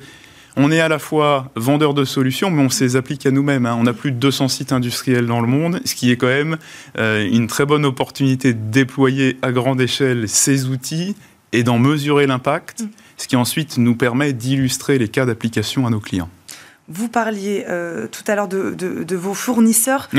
on 0.55 0.71
est 0.71 0.79
à 0.79 0.87
la 0.87 0.99
fois 0.99 1.51
vendeur 1.55 1.93
de 1.93 2.05
solutions, 2.05 2.49
mais 2.49 2.63
on 2.63 2.69
se 2.69 2.83
les 2.83 2.95
applique 2.95 3.25
à 3.25 3.31
nous-mêmes. 3.31 3.65
Hein. 3.65 3.77
On 3.79 3.87
a 3.87 3.93
plus 3.93 4.11
de 4.11 4.17
200 4.17 4.47
sites 4.47 4.71
industriels 4.71 5.25
dans 5.25 5.41
le 5.41 5.47
monde, 5.47 5.81
ce 5.85 5.95
qui 5.95 6.11
est 6.11 6.17
quand 6.17 6.27
même 6.27 6.57
euh, 6.97 7.27
une 7.27 7.47
très 7.47 7.65
bonne 7.65 7.85
opportunité 7.85 8.53
de 8.53 8.59
déployer 8.71 9.37
à 9.41 9.51
grande 9.51 9.81
échelle 9.81 10.29
ces 10.29 10.67
outils 10.67 11.15
et 11.51 11.63
d'en 11.63 11.79
mesurer 11.79 12.27
l'impact. 12.27 12.81
Mm. 12.81 12.89
ce 13.17 13.27
qui 13.27 13.35
ensuite 13.35 13.77
nous 13.77 13.95
permet 13.95 14.33
d'illustrer 14.33 14.97
les 14.97 15.07
cas 15.07 15.25
d'application 15.25 15.87
à 15.87 15.89
nos 15.89 15.99
clients. 15.99 16.29
Vous 16.89 17.07
parliez 17.07 17.65
euh, 17.69 18.07
tout 18.07 18.23
à 18.27 18.35
l'heure 18.35 18.49
de, 18.49 19.15
vos 19.15 19.33
fournisseurs. 19.33 20.09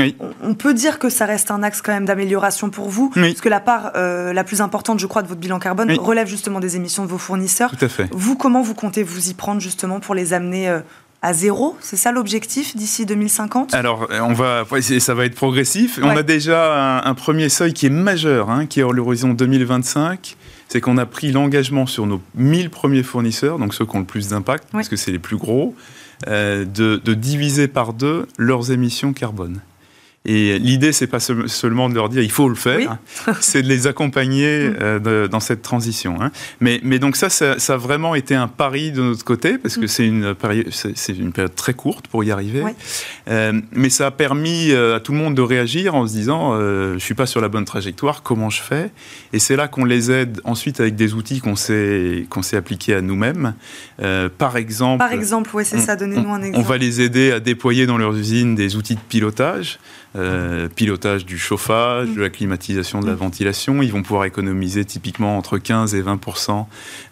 On, 0.41 0.55
peut 0.55 0.73
dire 0.73 0.97
que 0.97 1.09
ça 1.09 1.25
reste 1.25 1.51
un 1.51 1.61
axe 1.61 1.81
quand 1.81 1.93
même 1.93 2.05
d'amélioration 2.05 2.71
pour 2.71 2.89
vous, 2.89 3.11
parce 3.13 3.41
que 3.41 3.49
la 3.49 3.59
part 3.59 3.91
euh, 3.95 4.33
la 4.33 4.43
plus 4.43 4.61
importante, 4.61 4.99
je 4.99 5.05
crois, 5.05 5.21
de 5.21 5.27
votre 5.27 5.39
bilan 5.39 5.59
carbone 5.59 5.91
relève 5.91 6.27
justement 6.27 6.59
des 6.59 6.75
émissions 6.75 7.03
de 7.03 7.09
vos 7.09 7.19
fournisseurs. 7.19 7.69
Tout 7.69 7.85
à 7.85 7.89
fait. 7.89 8.07
Vous, 8.11 8.35
comment 8.35 8.63
vous 8.63 8.73
comptez 8.73 9.03
vous 9.03 9.29
y 9.29 9.35
prendre 9.35 9.61
justement 9.61 9.99
pour 9.99 10.15
les 10.15 10.33
amener 10.33 10.67
euh, 10.67 10.79
à 11.21 11.33
zéro? 11.33 11.77
C'est 11.81 11.97
ça 11.97 12.11
l'objectif 12.11 12.75
d'ici 12.75 13.05
2050 13.05 13.75
Alors, 13.75 14.07
on 14.21 14.33
va, 14.33 14.65
ça 14.99 15.13
va 15.13 15.25
être 15.25 15.35
progressif. 15.35 15.99
On 16.01 16.17
a 16.17 16.23
déjà 16.23 17.05
un, 17.05 17.13
premier 17.13 17.49
seuil 17.49 17.73
qui 17.73 17.85
est 17.85 17.91
majeur, 17.91 18.49
hein, 18.49 18.65
qui 18.65 18.79
est 18.79 18.83
l'horizon 18.83 19.33
2025 19.33 20.35
c'est 20.67 20.81
qu'on 20.81 20.97
a 20.97 21.05
pris 21.05 21.31
l'engagement 21.31 21.85
sur 21.85 22.07
nos 22.07 22.19
1000 22.35 22.71
premiers 22.71 23.03
fournisseurs, 23.03 23.59
donc 23.59 23.73
ceux 23.73 23.85
qui 23.85 23.95
ont 23.95 23.99
le 23.99 24.05
plus 24.05 24.29
d'impact, 24.29 24.67
parce 24.71 24.89
que 24.89 24.95
c'est 24.95 25.11
les 25.11 25.19
plus 25.19 25.37
gros, 25.37 25.75
euh, 26.27 26.65
de, 26.65 27.13
diviser 27.13 27.67
par 27.67 27.93
deux 27.93 28.27
leurs 28.37 28.71
émissions 28.71 29.13
carbone. 29.13 29.61
Et 30.25 30.57
l'idée, 30.57 30.91
c'est 30.91 31.07
pas 31.07 31.19
seulement 31.19 31.87
de 31.87 31.95
leur 31.95 32.09
dire 32.09 32.23
il 32.23 32.31
faut 32.31 32.49
le 32.49 32.55
faire, 32.55 32.97
c'est 33.41 33.61
de 33.61 33.67
les 33.67 33.85
accompagner 33.85 34.69
mm. 34.69 34.77
euh, 34.81 35.27
dans 35.27 35.39
cette 35.39 35.61
transition. 35.61 36.17
Hein. 36.19 36.31
Mais, 36.59 36.79
mais, 36.83 36.97
donc 36.97 37.15
ça, 37.15 37.29
ça, 37.29 37.55
a 37.73 37.77
vraiment 37.77 38.15
été 38.15 38.33
un 38.33 38.47
pari 38.47 38.91
de 38.91 39.01
notre 39.01 39.23
côté 39.23 39.57
parce 39.57 39.75
que 39.75 39.85
mm. 39.85 39.87
c'est 39.87 40.07
une 40.07 40.35
période, 40.35 40.67
c'est 40.71 41.13
une 41.13 41.31
période 41.31 41.53
très 41.53 41.73
courte 41.73 42.07
pour 42.07 42.23
y 42.23 42.31
arriver. 42.31 42.63
Euh, 43.29 43.61
mais 43.71 43.89
ça 43.89 44.07
a 44.07 44.11
permis 44.11 44.71
à 44.71 44.99
tout 44.99 45.11
le 45.11 45.19
monde 45.19 45.35
de 45.35 45.41
réagir 45.41 45.93
en 45.93 46.07
se 46.07 46.13
disant 46.13 46.55
je 46.59 46.99
suis 46.99 47.15
pas 47.15 47.27
sur 47.27 47.41
la 47.41 47.47
bonne 47.47 47.65
trajectoire, 47.65 48.23
comment 48.23 48.49
je 48.49 48.61
fais? 48.61 48.91
Et 49.31 49.39
c'est 49.39 49.55
là 49.55 49.67
qu'on 49.67 49.85
les 49.85 50.09
aide 50.11 50.41
ensuite 50.43 50.79
avec 50.79 50.95
des 50.95 51.13
outils 51.13 51.39
qu'on 51.39 51.55
s'est 51.55 52.25
qu'on 52.29 52.41
s'est 52.41 52.57
appliqués 52.57 52.95
à 52.95 53.01
nous-mêmes. 53.01 53.53
par 54.37 54.57
exemple. 54.57 54.99
Par 54.99 55.11
exemple, 55.11 55.51
oui, 55.53 55.65
c'est 55.65 55.79
ça. 55.79 55.95
Donnez-nous 55.95 56.33
un 56.33 56.41
exemple. 56.41 56.65
On 56.65 56.67
va 56.67 56.77
les 56.77 57.01
aider 57.01 57.31
à 57.31 57.39
déployer 57.39 57.85
dans 57.85 57.97
leurs 57.97 58.15
usines 58.15 58.55
des 58.55 58.75
outils 58.75 58.95
de 58.95 59.01
pilotage. 59.07 59.79
Euh, 60.17 60.69
pilotage 60.69 61.25
du 61.25 61.37
chauffage, 61.37 62.09
de 62.09 62.21
la 62.21 62.29
climatisation, 62.29 63.01
de 63.01 63.07
la 63.07 63.15
ventilation. 63.15 63.81
Ils 63.81 63.91
vont 63.91 64.01
pouvoir 64.01 64.23
économiser 64.23 64.85
typiquement 64.85 65.37
entre 65.37 65.57
15 65.57 65.93
et 65.93 66.01
20 66.01 66.21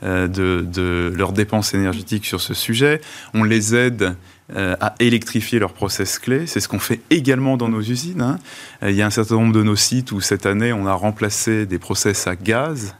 euh, 0.04 0.28
de, 0.30 0.66
de 0.66 1.12
leurs 1.14 1.34
dépenses 1.34 1.74
énergétiques 1.74 2.26
sur 2.26 2.40
ce 2.40 2.54
sujet. 2.54 3.02
On 3.34 3.44
les 3.44 3.76
aide 3.76 4.16
euh, 4.56 4.78
à 4.80 4.96
électrifier 5.00 5.60
leurs 5.60 5.74
process 5.74 6.18
clés. 6.18 6.48
C'est 6.48 6.62
ce 6.62 6.70
qu'on 6.70 6.80
fait 6.80 7.02
également 7.10 7.58
dans 7.58 7.68
nos 7.68 7.82
usines. 7.82 8.22
Hein. 8.22 8.40
Il 8.82 8.96
y 8.96 9.02
a 9.02 9.06
un 9.06 9.10
certain 9.10 9.36
nombre 9.36 9.54
de 9.54 9.64
nos 9.64 9.76
sites 9.76 10.14
où 10.14 10.22
cette 10.22 10.46
année 10.46 10.72
on 10.72 10.86
a 10.86 10.94
remplacé 10.94 11.66
des 11.66 11.80
process 11.80 12.28
à 12.28 12.38
gaz, 12.38 12.96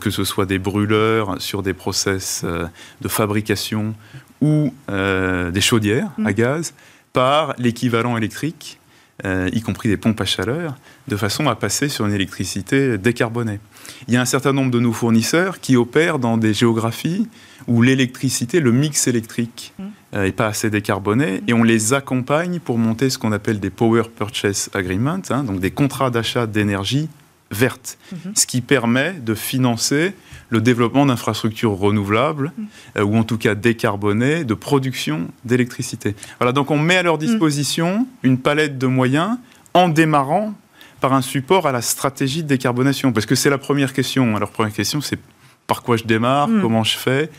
que 0.00 0.10
ce 0.10 0.22
soit 0.22 0.46
des 0.46 0.60
brûleurs 0.60 1.42
sur 1.42 1.64
des 1.64 1.74
process 1.74 2.44
de 3.00 3.08
fabrication 3.08 3.94
ou 4.40 4.72
des 4.88 5.60
chaudières 5.60 6.10
à 6.18 6.30
mm. 6.30 6.34
gaz, 6.34 6.74
par 7.12 7.54
l'équivalent 7.58 8.16
électrique 8.16 8.78
euh, 9.24 9.48
y 9.52 9.60
compris 9.60 9.88
des 9.88 9.96
pompes 9.96 10.20
à 10.20 10.24
chaleur, 10.24 10.74
de 11.08 11.16
façon 11.16 11.48
à 11.48 11.54
passer 11.54 11.88
sur 11.88 12.06
une 12.06 12.12
électricité 12.12 12.98
décarbonée. 12.98 13.60
Il 14.08 14.14
y 14.14 14.16
a 14.16 14.20
un 14.20 14.26
certain 14.26 14.52
nombre 14.52 14.70
de 14.70 14.80
nos 14.80 14.92
fournisseurs 14.92 15.60
qui 15.60 15.76
opèrent 15.76 16.18
dans 16.18 16.36
des 16.36 16.52
géographies 16.52 17.28
où 17.68 17.80
l'électricité, 17.80 18.60
le 18.60 18.72
mix 18.72 19.06
électrique, 19.06 19.72
n'est 20.12 20.28
mmh. 20.28 20.32
pas 20.32 20.48
assez 20.48 20.68
décarboné, 20.68 21.42
et 21.46 21.52
on 21.52 21.62
les 21.62 21.94
accompagne 21.94 22.58
pour 22.58 22.76
monter 22.78 23.08
ce 23.08 23.18
qu'on 23.18 23.32
appelle 23.32 23.60
des 23.60 23.70
Power 23.70 24.02
Purchase 24.14 24.68
Agreements, 24.74 25.22
hein, 25.30 25.44
donc 25.44 25.60
des 25.60 25.70
contrats 25.70 26.10
d'achat 26.10 26.46
d'énergie 26.46 27.08
verte, 27.54 27.98
mhm. 28.12 28.32
ce 28.34 28.46
qui 28.46 28.60
permet 28.60 29.12
de 29.12 29.34
financer 29.34 30.14
le 30.50 30.60
développement 30.60 31.06
d'infrastructures 31.06 31.72
renouvelables, 31.72 32.52
mhm. 32.56 32.66
euh, 32.98 33.04
ou 33.04 33.16
en 33.16 33.24
tout 33.24 33.38
cas 33.38 33.54
décarbonées, 33.54 34.44
de 34.44 34.54
production 34.54 35.28
d'électricité. 35.44 36.14
Voilà, 36.38 36.52
donc 36.52 36.70
on 36.70 36.78
met 36.78 36.96
à 36.96 37.02
leur 37.02 37.14
mhm. 37.14 37.26
disposition 37.26 38.06
une 38.22 38.38
palette 38.38 38.78
de 38.78 38.86
moyens 38.86 39.38
en 39.72 39.88
démarrant 39.88 40.54
par 41.00 41.12
un 41.12 41.22
support 41.22 41.66
à 41.66 41.72
la 41.72 41.82
stratégie 41.82 42.42
de 42.42 42.48
décarbonation. 42.48 43.12
Parce 43.12 43.26
que 43.26 43.34
c'est 43.34 43.50
la 43.50 43.58
première 43.58 43.92
question. 43.92 44.36
Alors, 44.36 44.50
première 44.50 44.72
question, 44.72 45.00
c'est 45.00 45.18
par 45.66 45.82
quoi 45.82 45.96
je 45.96 46.04
démarre, 46.04 46.48
comment 46.60 46.84
je 46.84 46.96
fais? 46.96 47.30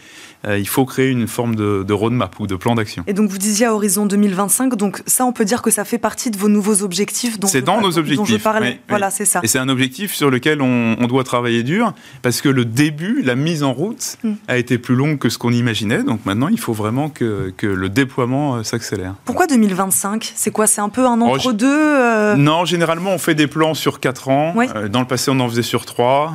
Il 0.48 0.68
faut 0.68 0.86
créer 0.86 1.10
une 1.10 1.28
forme 1.28 1.56
de, 1.56 1.94
roadmap 1.94 2.40
ou 2.40 2.48
de 2.48 2.56
plan 2.56 2.76
d'action. 2.76 3.04
Et 3.08 3.14
donc 3.14 3.30
vous 3.30 3.38
disiez 3.38 3.68
à 3.68 3.74
horizon 3.74 4.06
2025, 4.06 4.76
donc 4.76 5.02
ça 5.06 5.26
on 5.26 5.32
peut 5.32 5.46
dire 5.46 5.62
que 5.62 5.72
ça 5.72 5.86
fait 5.86 5.98
partie 5.98 6.32
de 6.32 6.38
vos 6.38 6.50
nouveaux 6.50 6.84
objectifs. 6.84 7.38
C'est 7.46 7.62
dans 7.62 7.82
nos 7.82 7.98
objectifs. 7.98 8.28
je 8.28 8.38
parlais. 8.38 8.80
voilà, 8.90 9.10
c'est 9.10 9.26
ça. 9.26 9.40
Et 9.44 9.48
c'est 9.48 9.60
un 9.60 9.70
objectif 9.70 10.14
sur 10.14 10.30
lequel 10.30 10.62
on, 10.62 11.06
doit 11.06 11.24
travailler 11.24 11.62
dur 11.62 11.94
parce 12.24 12.42
que 12.42 12.50
le 12.50 12.66
début, 12.66 13.22
la 13.22 13.36
mise 13.36 13.62
en 13.62 13.74
route, 13.74 14.18
hmm. 14.24 14.34
a 14.48 14.58
été 14.58 14.80
plus 14.80 14.96
longue 14.96 15.20
que 15.20 15.30
ce 15.30 15.38
qu'on 15.38 15.52
imaginait. 15.52 16.04
Donc 16.04 16.26
maintenant, 16.26 16.48
il 16.48 16.60
faut 16.60 16.74
vraiment 16.74 17.10
que, 17.10 17.54
que 17.56 17.68
le 17.68 17.90
déploiement 17.90 18.56
euh, 18.56 18.64
s'accélère. 18.64 19.14
Pourquoi 19.24 19.46
2025 19.46 20.34
C'est 20.36 20.50
quoi? 20.50 20.66
C'est 20.66 20.82
un 20.82 20.90
peu 20.90 21.06
un 21.06 21.22
entre-deux 21.22 21.68
euh 21.68 22.36
Non, 22.36 22.66
généralement 22.66 23.12
on 23.12 23.18
fait 23.20 23.36
des 23.36 23.48
plans 23.48 23.76
sur 23.76 24.00
4 24.00 24.30
ans. 24.30 24.56
dans 24.90 25.00
le 25.00 25.08
passé, 25.08 25.30
on 25.32 25.40
en 25.40 25.48
faisait 25.48 25.62
sur 25.62 25.86
3. 25.86 26.34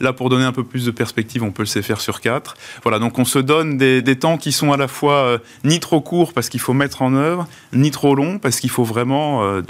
là, 0.00 0.12
pour 0.12 0.28
donner 0.28 0.44
un 0.44 0.52
peu 0.52 0.64
plus 0.64 0.84
de 0.84 0.90
perspective, 0.90 1.42
on 1.42 1.52
peut 1.52 1.62
le 1.62 1.82
faire 1.82 2.00
sur 2.00 2.20
4. 2.20 2.56
Voilà, 2.82 2.98
donc 2.98 3.18
on 3.18 3.24
se 3.24 3.38
donne 3.40 3.76
des, 3.76 4.16
temps 4.16 4.36
qui 4.36 4.52
sont 4.52 4.72
à 4.72 4.76
la 4.76 4.88
fois 4.88 5.14
euh, 5.14 5.38
ni 5.64 5.80
trop 5.80 6.00
courts 6.00 6.32
parce 6.32 6.48
qu'il 6.48 6.60
faut 6.60 6.72
mettre 6.72 7.02
en 7.02 7.14
œuvre, 7.14 7.46
ni 7.72 7.90
trop 7.90 8.14
longs 8.14 8.38
parce 8.38 8.60
qu'il 8.60 8.70
faut 8.70 8.84
vraiment, 8.84 9.44
euh, 9.44 9.62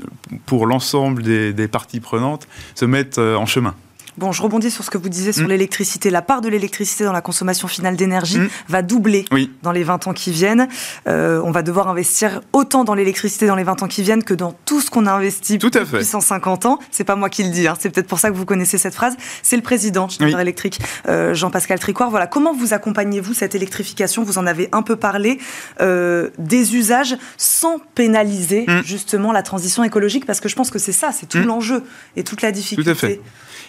pour 0.47 0.67
l'ensemble 0.67 1.23
des, 1.23 1.69
parties 1.69 2.01
prenantes, 2.01 2.49
se 2.75 2.85
mettre 2.85 3.21
euh, 3.21 3.37
en 3.37 3.47
chemin. 3.47 3.75
Bon, 4.19 4.33
je 4.33 4.43
rebondis 4.43 4.71
sur 4.71 4.85
ce 4.85 4.91
que 4.91 4.99
vous 4.99 5.09
disiez 5.09 5.33
sur 5.33 5.47
mm. 5.47 5.51
l'électricité. 5.51 6.11
La 6.11 6.23
part 6.23 6.41
de 6.41 6.49
l'électricité 6.49 7.05
dans 7.05 7.13
la 7.13 7.21
consommation 7.21 7.69
finale 7.69 7.97
d'énergie 7.97 8.39
mm. 8.39 8.49
va 8.69 8.83
doubler 8.83 9.25
dans 9.63 9.73
les 9.73 9.85
20 9.85 10.09
ans 10.09 10.13
qui 10.13 10.31
viennent. 10.31 10.69
Euh, 11.09 11.41
on 11.45 11.51
va 11.51 11.63
devoir 11.63 11.89
investir 11.89 12.41
autant 12.53 12.85
dans 12.85 12.95
l'électricité 12.95 13.47
dans 13.47 13.57
les 13.57 13.65
20 13.65 13.83
ans 13.83 13.89
qui 13.89 14.03
viennent 14.03 14.25
que 14.25 14.35
dans 14.35 14.53
tout 14.65 14.81
ce 14.81 14.91
qu'on 14.91 15.07
a 15.07 15.13
investi 15.13 15.59
depuis 15.59 16.05
150 16.05 16.67
ans. 16.67 16.79
C'est 16.91 17.05
pas 17.05 17.17
moi 17.17 17.29
qui 17.29 17.45
le 17.45 17.51
dis, 17.51 17.69
hein. 17.69 17.75
c'est 17.79 17.91
peut-être 17.91 18.07
pour 18.07 18.19
ça 18.19 18.31
que 18.31 18.35
vous 18.35 18.45
connaissez 18.45 18.79
cette 18.79 18.95
phrase. 18.95 19.17
C'est 19.43 19.57
le 19.57 19.63
président 19.63 20.09
Schneider 20.09 20.41
Electric, 20.41 20.81
euh, 21.09 21.35
Jean-Pascal 21.35 21.79
Tricoire. 21.79 22.11
Voilà, 22.11 22.27
comment 22.27 22.53
vous 22.53 22.75
accompagnez-vous 22.75 23.35
cette 23.35 23.55
électrification? 23.55 24.23
Vous 24.23 24.39
en 24.39 24.47
avez 24.47 24.69
un 24.73 24.83
peu 24.83 24.97
parlé 24.97 25.39
euh, 25.81 26.31
des 26.39 26.77
usages 26.77 27.17
sans 27.37 27.79
pénaliser 27.95 28.65
mm. 28.67 28.83
justement 28.85 29.33
la 29.33 29.43
transition 29.43 29.85
écologique, 29.85 30.27
parce 30.27 30.41
que 30.41 30.49
je 30.49 30.57
pense 30.57 30.71
que 30.71 30.79
c'est 30.79 30.93
ça, 30.93 31.13
c'est 31.13 31.27
tout 31.27 31.39
l'enjeu 31.39 31.83
et 32.17 32.25
toute 32.25 32.43
la 32.43 32.53
difficulté. 32.53 32.91
Tout 32.91 32.91
à 32.91 32.95
fait. 32.95 33.21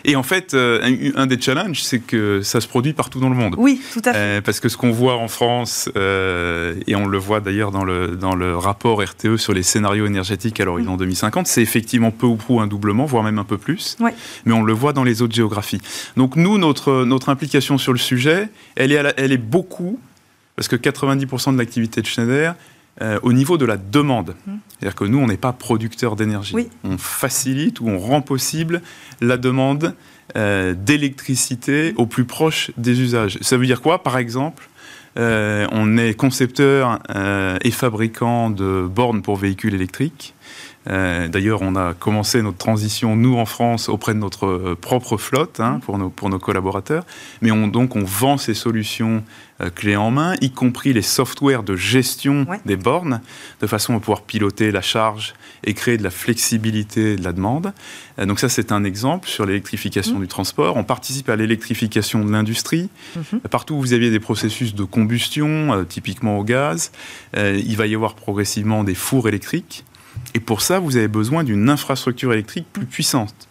Et 0.06 0.16
en 0.16 0.24
fait, 0.24 0.54
euh, 0.54 1.12
un, 1.16 1.28
des 1.28 1.40
challenges, 1.40 1.82
c'est 1.82 2.00
que 2.00 2.42
ça 2.42 2.62
se 2.62 2.68
produit 2.68 2.94
partout 2.94 3.20
dans 3.20 3.30
le 3.30 3.36
monde. 3.36 3.56
Oui, 3.58 3.82
tout 3.94 4.02
à 4.06 4.14
fait. 4.14 4.20
Euh, 4.20 4.42
parce 4.42 4.60
que 4.60 4.70
ce 4.70 4.78
qu'on 4.78 4.92
voit 4.92 5.18
en 5.18 5.28
France, 5.28 5.90
euh, 5.96 6.76
et 6.88 6.96
on 6.96 7.08
le 7.08 7.18
voit 7.18 7.40
d'ailleurs 7.40 7.72
dans 7.72 7.84
le, 7.84 8.16
dans 8.16 8.36
le 8.36 8.58
rapport 8.58 9.02
RTE 9.02 9.38
sur 9.38 9.54
les 9.54 9.64
scénarios 9.64 10.06
énergétiques 10.06 10.60
à 10.60 10.66
l'horizon 10.66 10.98
2050, 10.98 11.48
c'est 11.48 11.62
effectivement 11.62 12.12
peu 12.12 12.26
ou 12.26 12.36
prou 12.36 12.60
un 12.62 12.68
doublement, 12.68 13.06
voire 13.06 13.24
même 13.24 13.40
un 13.40 13.44
peu 13.44 13.58
plus. 13.58 13.98
Mais 14.46 14.54
on 14.54 14.64
le 14.64 14.74
voit 14.74 14.94
dans 14.94 15.04
les 15.04 15.22
autres 15.22 15.36
géographies. 15.36 15.82
Donc 16.18 16.36
nous, 16.36 16.58
notre, 16.58 17.06
notre 17.06 17.30
implication 17.30 17.78
sur 17.78 17.94
le 17.94 18.00
sujet, 18.00 18.50
elle 18.76 18.92
est, 18.92 19.14
elle 19.18 19.32
est 19.32 19.38
beaucoup, 19.38 20.00
parce 20.56 20.68
que 20.68 20.76
90% 20.76 21.54
de 21.54 21.58
l'activité 21.58 22.02
de 22.02 22.08
Schneider, 22.08 22.56
euh, 23.02 23.20
au 23.24 23.34
niveau 23.34 23.58
de 23.58 23.66
la 23.66 23.78
demande. 23.78 24.36
Mmh. 24.46 24.52
C'est-à-dire 24.70 24.96
que 24.96 25.06
nous, 25.06 25.18
on 25.18 25.28
n'est 25.28 25.38
pas 25.38 25.54
producteur 25.54 26.16
d'énergie. 26.16 26.56
On 26.84 26.98
facilite 27.00 27.80
ou 27.80 27.90
on 27.90 27.98
rend 27.98 28.22
possible 28.22 28.82
la 29.22 29.38
demande 29.38 29.96
euh, 30.38 30.76
d'électricité 30.78 31.94
au 31.98 32.06
plus 32.06 32.26
proche 32.26 32.70
des 32.78 33.02
usages. 33.02 33.40
Ça 33.42 33.58
veut 33.58 33.66
dire 33.66 33.82
quoi? 33.82 34.04
Par 34.04 34.18
exemple, 34.20 34.70
euh, 35.18 35.68
on 35.72 35.98
est 35.98 36.14
concepteur 36.14 37.00
et 37.64 37.72
fabricant 37.72 38.50
de 38.52 38.88
bornes 38.88 39.24
pour 39.24 39.36
véhicules 39.36 39.74
électriques. 39.74 40.36
D'ailleurs, 40.86 41.62
on 41.62 41.76
a 41.76 41.94
commencé 41.94 42.42
notre 42.42 42.58
transition, 42.58 43.16
nous, 43.16 43.38
en 43.38 43.46
France, 43.46 43.88
auprès 43.88 44.14
de 44.14 44.20
notre 44.20 44.74
propre 44.74 45.18
flotte, 45.18 45.60
hein, 45.60 45.78
mmh. 45.78 45.80
pour, 45.82 45.98
nos, 45.98 46.10
pour 46.10 46.30
nos 46.30 46.40
collaborateurs. 46.40 47.06
Mais 47.42 47.52
on, 47.52 47.68
donc, 47.68 47.96
on 47.96 48.04
vend 48.04 48.38
ces 48.38 48.56
solutions 48.56 49.24
clé 49.70 49.96
en 49.96 50.12
main, 50.12 50.36
y 50.42 50.52
compris 50.52 50.94
les 50.94 51.02
softwares 51.02 51.64
de 51.64 51.76
gestion 51.76 52.48
des 52.66 52.76
bornes, 52.76 53.22
de 53.62 53.68
façon 53.68 53.96
à 53.96 54.00
pouvoir 54.00 54.24
piloter 54.24 54.72
la 54.72 54.82
charge 54.82 55.34
et 55.64 55.74
créer 55.74 55.98
de 55.98 56.04
la 56.04 56.10
flexibilité 56.10 57.16
de 57.16 57.24
la 57.24 57.34
demande. 57.34 57.74
Euh, 58.20 58.26
donc 58.26 58.40
ça, 58.40 58.50
c'est 58.50 58.72
un 58.72 58.84
exemple 58.84 59.28
sur 59.28 59.46
l'électrification 59.46 60.18
mmh. 60.18 60.22
du 60.22 60.28
transport. 60.28 60.78
On 60.78 60.84
participe 60.84 61.30
à 61.30 61.36
l'électrification 61.36 62.26
de 62.26 62.32
l'industrie. 62.32 62.90
Mmh. 63.16 63.38
Partout 63.50 63.76
où 63.76 63.80
vous 63.82 63.94
aviez 63.94 64.10
des 64.10 64.20
processus 64.20 64.74
de 64.74 64.84
combustion, 64.84 65.74
euh, 65.74 65.84
typiquement 65.84 66.40
au 66.40 66.44
gaz, 66.44 66.92
il 67.36 67.76
va 67.78 67.88
y 67.88 67.96
avoir 67.96 68.16
progressivement 68.16 68.84
des 68.84 68.96
fours 68.96 69.28
électriques. 69.28 69.84
Et 70.34 70.40
pour 70.40 70.62
ça, 70.62 70.80
vous 70.80 70.98
avez 70.98 71.08
besoin 71.08 71.44
d'une 71.44 71.70
infrastructure 71.70 72.34
électrique 72.34 72.66
plus 72.72 72.86
puissante. 72.86 73.48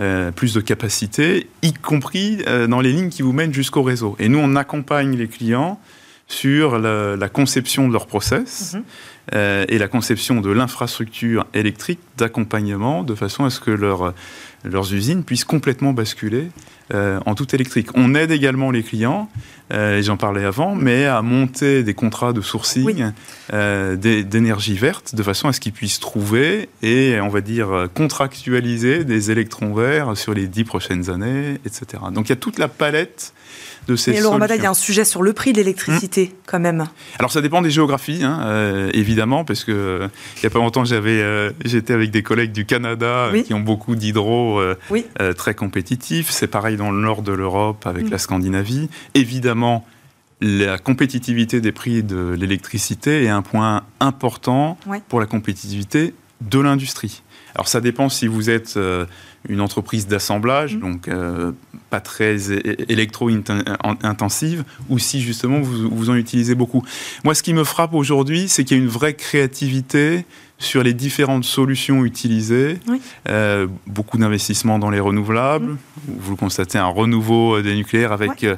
Euh, 0.00 0.32
plus 0.32 0.54
de 0.54 0.60
capacité, 0.60 1.46
y 1.62 1.72
compris 1.72 2.42
euh, 2.48 2.66
dans 2.66 2.80
les 2.80 2.90
lignes 2.90 3.10
qui 3.10 3.22
vous 3.22 3.32
mènent 3.32 3.54
jusqu'au 3.54 3.84
réseau. 3.84 4.16
Et 4.18 4.28
nous, 4.28 4.40
on 4.40 4.56
accompagne 4.56 5.16
les 5.16 5.28
clients 5.28 5.78
sur 6.26 6.80
la, 6.80 7.28
conception 7.28 7.86
de 7.86 7.92
leur 7.92 8.08
process 8.08 8.74
mhm. 8.74 8.82
euh, 9.34 9.64
et 9.68 9.78
la 9.78 9.86
conception 9.86 10.40
de 10.40 10.50
l'infrastructure 10.50 11.46
électrique 11.54 12.00
d'accompagnement 12.16 13.04
de 13.04 13.14
façon 13.14 13.44
à 13.44 13.50
ce 13.50 13.60
que 13.60 13.70
leurs 13.70 14.92
usines 14.92 15.22
puissent 15.22 15.44
complètement 15.44 15.92
basculer 15.92 16.48
en 16.92 17.34
tout 17.34 17.54
électrique. 17.54 17.88
On 17.94 18.14
aide 18.14 18.30
également 18.30 18.70
les 18.70 18.82
clients, 18.82 19.30
euh, 19.72 20.02
j'en 20.02 20.16
parlais 20.16 20.44
avant, 20.44 20.74
mais 20.74 21.06
à 21.06 21.22
monter 21.22 21.82
des 21.82 21.94
contrats 21.94 22.32
de 22.32 22.40
sourcing 22.40 23.12
euh, 23.52 23.96
d'énergie 23.96 24.74
verte 24.74 25.14
de 25.14 25.22
façon 25.22 25.48
à 25.48 25.52
ce 25.52 25.60
qu'ils 25.60 25.72
puissent 25.72 26.00
trouver 26.00 26.68
et, 26.82 27.18
on 27.20 27.28
va 27.28 27.40
dire, 27.40 27.88
contractualiser 27.94 29.04
des 29.04 29.30
électrons 29.30 29.72
verts 29.74 30.16
sur 30.16 30.34
les 30.34 30.48
dix 30.48 30.64
prochaines 30.64 31.10
années, 31.10 31.60
etc. 31.64 32.02
Donc 32.12 32.26
il 32.26 32.30
y 32.30 32.32
a 32.32 32.36
toute 32.36 32.58
la 32.58 32.68
palette 32.68 33.32
de 33.86 33.96
ces 33.96 34.12
Mais 34.12 34.20
Laurent 34.20 34.38
Bada, 34.38 34.56
il 34.56 34.62
y 34.62 34.66
a 34.66 34.70
un 34.70 34.74
sujet 34.74 35.04
sur 35.04 35.22
le 35.22 35.32
prix 35.32 35.52
de 35.52 35.58
l'électricité, 35.58 36.26
hmm. 36.26 36.36
quand 36.46 36.60
même. 36.60 36.86
Alors, 37.18 37.32
ça 37.32 37.40
dépend 37.40 37.62
des 37.62 37.70
géographies, 37.70 38.22
hein, 38.22 38.40
euh, 38.44 38.90
évidemment, 38.94 39.44
parce 39.44 39.64
que 39.64 39.72
euh, 39.72 40.08
il 40.36 40.40
n'y 40.40 40.46
a 40.46 40.50
pas 40.50 40.58
longtemps, 40.58 40.84
j'avais, 40.84 41.20
euh, 41.22 41.50
j'étais 41.64 41.92
avec 41.92 42.10
des 42.10 42.22
collègues 42.22 42.52
du 42.52 42.64
Canada 42.64 43.30
qui 43.44 43.54
ont 43.54 43.60
beaucoup 43.60 43.96
d'hydro 43.96 44.60
très 45.36 45.54
compétitifs. 45.54 46.30
C'est 46.30 46.46
pareil 46.46 46.76
dans 46.76 46.90
le 46.90 47.00
nord 47.00 47.22
de 47.22 47.32
l'Europe 47.32 47.86
avec 47.86 48.06
hmm. 48.06 48.10
la 48.10 48.18
Scandinavie. 48.18 48.88
Évidemment, 49.14 49.86
la 50.40 50.78
compétitivité 50.78 51.60
des 51.60 51.72
prix 51.72 52.02
de 52.02 52.36
l'électricité 52.38 53.24
est 53.24 53.28
un 53.28 53.42
point 53.42 53.82
important 54.00 54.76
pour 55.08 55.20
la 55.20 55.26
compétitivité 55.26 56.14
de 56.40 56.58
l'industrie. 56.58 57.22
Alors 57.54 57.68
ça 57.68 57.80
dépend 57.80 58.08
si 58.08 58.26
vous 58.26 58.50
êtes 58.50 58.78
une 59.48 59.60
entreprise 59.60 60.06
d'assemblage, 60.06 60.76
mm. 60.76 60.80
donc 60.80 61.08
euh, 61.08 61.52
pas 61.90 62.00
très 62.00 62.36
électro-intensive, 62.88 64.64
ou 64.88 64.98
si 64.98 65.20
justement 65.20 65.60
vous, 65.60 65.88
vous, 65.90 66.10
en 66.10 66.16
utilisez 66.16 66.54
beaucoup. 66.54 66.82
Moi, 67.24 67.34
ce 67.34 67.42
qui 67.42 67.54
me 67.54 67.64
frappe 67.64 67.94
aujourd'hui, 67.94 68.48
c'est 68.48 68.64
qu'il 68.64 68.76
y 68.76 68.80
a 68.80 68.82
une 68.82 68.88
vraie 68.88 69.14
créativité 69.14 70.24
sur 70.58 70.82
les 70.82 70.94
différentes 70.94 71.44
solutions 71.44 72.04
utilisées, 72.04 72.78
euh, 73.28 73.66
beaucoup 73.86 74.18
d'investissements 74.18 74.78
dans 74.78 74.90
les 74.90 75.00
renouvelables, 75.00 75.66
mm. 75.66 75.78
vous 76.06 76.30
le 76.30 76.36
constatez, 76.36 76.78
un 76.78 76.86
renouveau 76.86 77.60
des 77.60 77.74
nucléaires 77.74 78.12
avec... 78.12 78.44
Euh, 78.44 78.56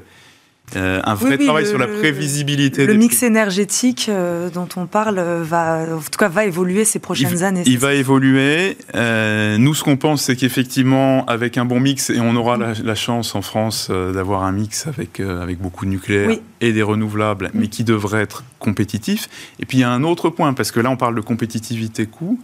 euh, 0.75 1.01
un 1.05 1.15
vrai 1.15 1.39
travail 1.39 1.67
sur 1.67 1.79
la 1.79 1.87
prévisibilité. 1.87 2.87
Le, 2.87 2.95
mix 2.95 3.23
énergétique 3.23 4.07
euh, 4.09 4.51
dont 4.51 4.69
on 4.77 4.87
parle 4.87 5.21
va, 5.21 5.87
en 5.95 6.01
tout 6.01 6.19
cas, 6.19 6.29
va 6.29 6.45
évoluer 6.45 6.85
ces 6.85 6.99
prochaines 6.99 7.45
années. 7.45 7.63
Il 7.67 7.79
va 7.79 7.95
évoluer. 7.95 8.77
Euh, 8.97 9.59
nous, 9.59 9.75
ce 9.75 9.85
qu'on 9.85 9.97
pense, 9.97 10.23
c'est 10.23 10.35
qu'effectivement, 10.35 11.25
avec 11.27 11.57
un 11.57 11.65
bon 11.65 11.79
mix, 11.79 12.11
et 12.11 12.21
on 12.21 12.35
aura 12.35 12.57
la, 12.57 12.95
chance 12.97 13.35
en 13.35 13.43
France 13.43 13.91
d'avoir 13.91 14.43
un 14.43 14.53
mix 14.53 14.87
avec, 14.87 15.21
avec 15.21 15.59
beaucoup 15.59 15.85
de 15.85 15.91
nucléaire 15.91 16.37
et 16.61 16.73
des 16.73 16.83
renouvelables, 16.83 17.51
mais 17.55 17.69
qui 17.69 17.85
devrait 17.85 18.23
être 18.23 18.43
compétitif. 18.59 19.29
Et 19.61 19.67
puis, 19.67 19.79
il 19.79 19.81
y 19.83 19.85
a 19.85 19.91
un 19.91 20.03
autre 20.03 20.31
point, 20.31 20.53
parce 20.53 20.73
que 20.73 20.81
là, 20.81 20.91
on 20.91 20.97
parle 20.97 21.15
de 21.15 21.21
compétitivité 21.21 22.07
coût, 22.07 22.41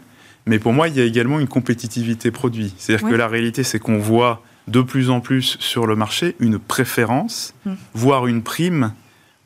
mais 0.47 0.59
pour 0.59 0.73
moi, 0.73 0.88
il 0.88 0.97
y 0.97 1.00
a 1.00 1.05
également 1.05 1.41
une 1.41 1.49
compétitivité 1.49 2.31
produit. 2.31 2.75
C'est-à-dire 2.76 3.09
que 3.09 3.14
la 3.14 3.29
réalité, 3.29 3.62
c'est 3.62 3.79
qu'on 3.79 3.99
voit 3.99 4.43
de 4.69 4.83
plus 4.83 5.11
en 5.11 5.21
plus 5.21 5.57
sur 5.61 5.87
le 5.87 5.97
marché 5.97 6.37
une 6.38 6.59
préférence, 6.59 7.54
hmm. 7.64 7.75
voire 7.95 8.26
une 8.26 8.42
prime 8.42 8.92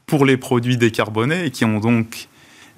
pour 0.06 0.24
les 0.24 0.36
produits 0.36 0.76
décarbonés 0.76 1.46
et 1.46 1.50
qui 1.50 1.64
ont 1.64 1.80
donc 1.80 2.28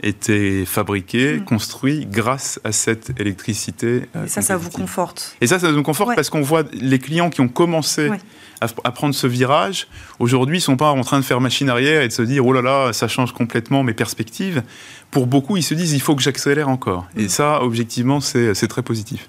été 0.02 0.64
fabriqués, 0.64 1.38
hmm. 1.38 1.44
construits 1.44 2.06
grâce 2.06 2.60
à 2.64 2.72
cette 2.72 3.18
électricité. 3.18 4.08
Euh, 4.14 4.24
et 4.24 4.28
ça, 4.28 4.42
ça 4.42 4.56
vous 4.56 4.70
conforte. 4.70 5.36
Et 5.40 5.46
ça, 5.46 5.58
ça 5.58 5.72
nous 5.72 5.82
conforte 5.82 6.14
parce 6.14 6.30
qu'on 6.30 6.42
voit 6.42 6.62
les 6.72 6.98
clients 6.98 7.30
qui 7.30 7.40
ont 7.40 7.48
commencé 7.48 8.10
à, 8.60 8.90
prendre 8.90 9.14
ce 9.14 9.26
virage, 9.26 9.86
aujourd'hui, 10.18 10.56
ne 10.56 10.62
sont 10.62 10.76
pas 10.76 10.90
en 10.90 11.02
train 11.02 11.20
de 11.20 11.24
faire 11.24 11.40
machine 11.40 11.70
arrière 11.70 12.02
et 12.02 12.08
de 12.08 12.12
se 12.12 12.22
dire, 12.22 12.44
oh 12.44 12.52
là 12.52 12.62
là, 12.62 12.92
ça 12.92 13.06
change 13.06 13.32
complètement 13.32 13.84
mes 13.84 13.94
perspectives. 13.94 14.62
Pour 15.10 15.26
beaucoup, 15.26 15.56
ils 15.56 15.62
se 15.62 15.74
disent, 15.74 15.92
il 15.92 16.00
faut 16.00 16.16
que 16.16 16.22
j'accélère 16.22 16.68
encore. 16.68 17.06
Et 17.16 17.24
hmm. 17.24 17.28
ça, 17.28 17.62
objectivement, 17.62 18.20
c'est 18.20 18.68
très 18.68 18.82
positif. 18.82 19.28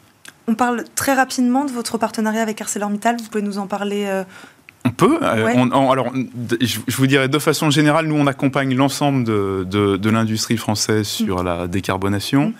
On 0.49 0.55
parle 0.55 0.83
très 0.95 1.13
rapidement 1.13 1.63
de 1.63 1.69
votre 1.69 1.99
partenariat 1.99 2.41
avec 2.41 2.59
ArcelorMittal. 2.59 3.17
Vous 3.17 3.29
pouvez 3.29 3.43
nous 3.43 3.59
en 3.59 3.67
parler 3.67 4.05
euh, 4.07 4.23
on 4.83 4.89
peut. 4.89 5.19
Euh, 5.21 5.45
alors, 5.91 6.11
je, 6.59 6.79
vous 6.87 7.05
dirais 7.05 7.27
de 7.27 7.37
façon 7.37 7.69
générale, 7.69 8.07
nous, 8.07 8.15
on 8.15 8.25
accompagne 8.25 8.73
l'ensemble 8.73 9.25
de, 9.25 10.09
l'industrie 10.09 10.57
française 10.57 11.05
sur 11.05 11.43
mm. 11.43 11.45
la 11.45 11.67
décarbonation. 11.67 12.47
Mm. 12.47 12.53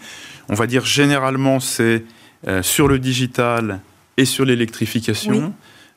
On 0.50 0.54
va 0.54 0.68
dire 0.68 0.86
généralement, 0.86 1.60
c'est 1.60 2.04
euh, 2.48 2.62
sur 2.62 2.88
le 2.88 3.00
digital 3.00 3.80
et 4.18 4.26
sur 4.26 4.46
l'électrification. 4.46 5.52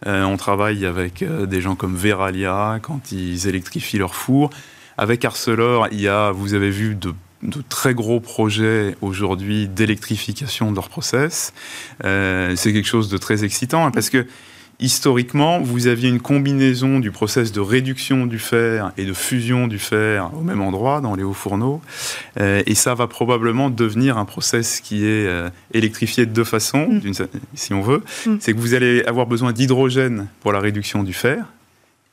on 0.06 0.36
travaille 0.38 0.86
avec 0.86 1.22
des 1.22 1.60
gens 1.60 1.74
comme 1.74 1.94
Veralia 1.94 2.78
quand 2.80 3.12
ils 3.12 3.48
électrifient 3.48 3.98
leurs 3.98 4.14
fours. 4.14 4.48
Avec 4.96 5.26
Arcelor, 5.26 5.88
il 5.92 6.00
y 6.00 6.08
a, 6.08 6.30
vous 6.30 6.54
avez 6.54 6.70
vu, 6.70 6.94
de 6.94 7.12
de 7.42 7.62
très 7.68 7.94
gros 7.94 8.20
projets 8.20 8.96
aujourd'hui 9.00 9.68
d'électrification 9.68 10.70
de 10.70 10.76
leur 10.76 10.88
process. 10.88 11.52
Euh, 12.04 12.54
c'est 12.56 12.72
quelque 12.72 12.88
chose 12.88 13.08
de 13.08 13.18
très 13.18 13.44
excitant 13.44 13.86
hein, 13.86 13.90
parce 13.90 14.10
que 14.10 14.26
historiquement, 14.82 15.60
vous 15.60 15.86
aviez 15.86 16.08
une 16.08 16.20
combinaison 16.20 16.98
du 16.98 17.10
process 17.10 17.52
de 17.52 17.60
réduction 17.60 18.26
du 18.26 18.38
fer 18.38 18.92
et 18.98 19.04
de 19.04 19.12
fusion 19.12 19.68
du 19.68 19.78
fer 19.78 20.30
au 20.36 20.42
même 20.42 20.60
endroit, 20.60 21.00
dans 21.00 21.14
les 21.14 21.22
hauts 21.22 21.32
fourneaux. 21.32 21.80
Euh, 22.40 22.62
et 22.66 22.74
ça 22.74 22.94
va 22.94 23.06
probablement 23.06 23.70
devenir 23.70 24.18
un 24.18 24.24
process 24.24 24.80
qui 24.80 25.04
est 25.04 25.26
euh, 25.26 25.50
électrifié 25.72 26.26
de 26.26 26.32
deux 26.32 26.44
façons, 26.44 26.88
mm. 26.88 27.12
si 27.54 27.72
on 27.72 27.80
veut. 27.80 28.02
Mm. 28.26 28.36
C'est 28.40 28.52
que 28.52 28.58
vous 28.58 28.74
allez 28.74 29.04
avoir 29.04 29.26
besoin 29.26 29.52
d'hydrogène 29.52 30.26
pour 30.40 30.52
la 30.52 30.58
réduction 30.58 31.04
du 31.04 31.12
fer, 31.12 31.46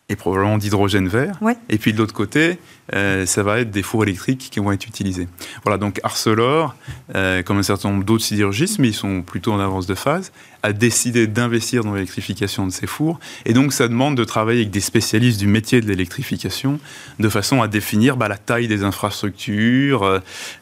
et 0.09 0.15
probablement 0.15 0.57
d'hydrogène 0.57 1.07
vert. 1.07 1.39
Et 1.69 1.77
puis 1.77 1.93
de 1.93 1.97
l'autre 1.99 2.13
côté, 2.13 2.59
euh, 2.93 3.25
ça 3.25 3.43
va 3.43 3.59
être 3.59 3.69
des 3.69 3.83
fours 3.83 4.03
électriques 4.03 4.49
qui 4.51 4.59
vont 4.59 4.71
être 4.71 4.87
utilisés. 4.87 5.27
Voilà, 5.63 5.77
donc 5.77 5.99
Arcelor, 6.03 6.75
euh, 7.15 7.43
comme 7.43 7.59
un 7.59 7.63
certain 7.63 7.91
nombre 7.91 8.03
d'autres 8.03 8.23
sidérurgistes, 8.23 8.79
mais 8.79 8.89
ils 8.89 8.95
sont 8.95 9.21
plutôt 9.21 9.53
en 9.53 9.59
avance 9.59 9.85
de 9.85 9.95
phase, 9.95 10.31
a 10.63 10.73
décidé 10.73 11.27
d'investir 11.27 11.83
dans 11.83 11.93
l'électrification 11.93 12.65
de 12.65 12.71
ces 12.71 12.87
fours. 12.87 13.19
Et 13.45 13.53
donc, 13.53 13.73
ça 13.73 13.87
demande 13.87 14.15
de 14.15 14.23
travailler 14.23 14.61
avec 14.61 14.71
des 14.71 14.81
spécialistes 14.81 15.39
du 15.39 15.47
métier 15.47 15.81
de 15.81 15.87
l'électrification 15.87 16.79
de 17.19 17.29
façon 17.29 17.61
à 17.61 17.67
définir 17.67 18.17
bah, 18.17 18.27
la 18.27 18.37
taille 18.37 18.67
des 18.67 18.83
infrastructures, 18.83 20.03
euh, 20.03 20.19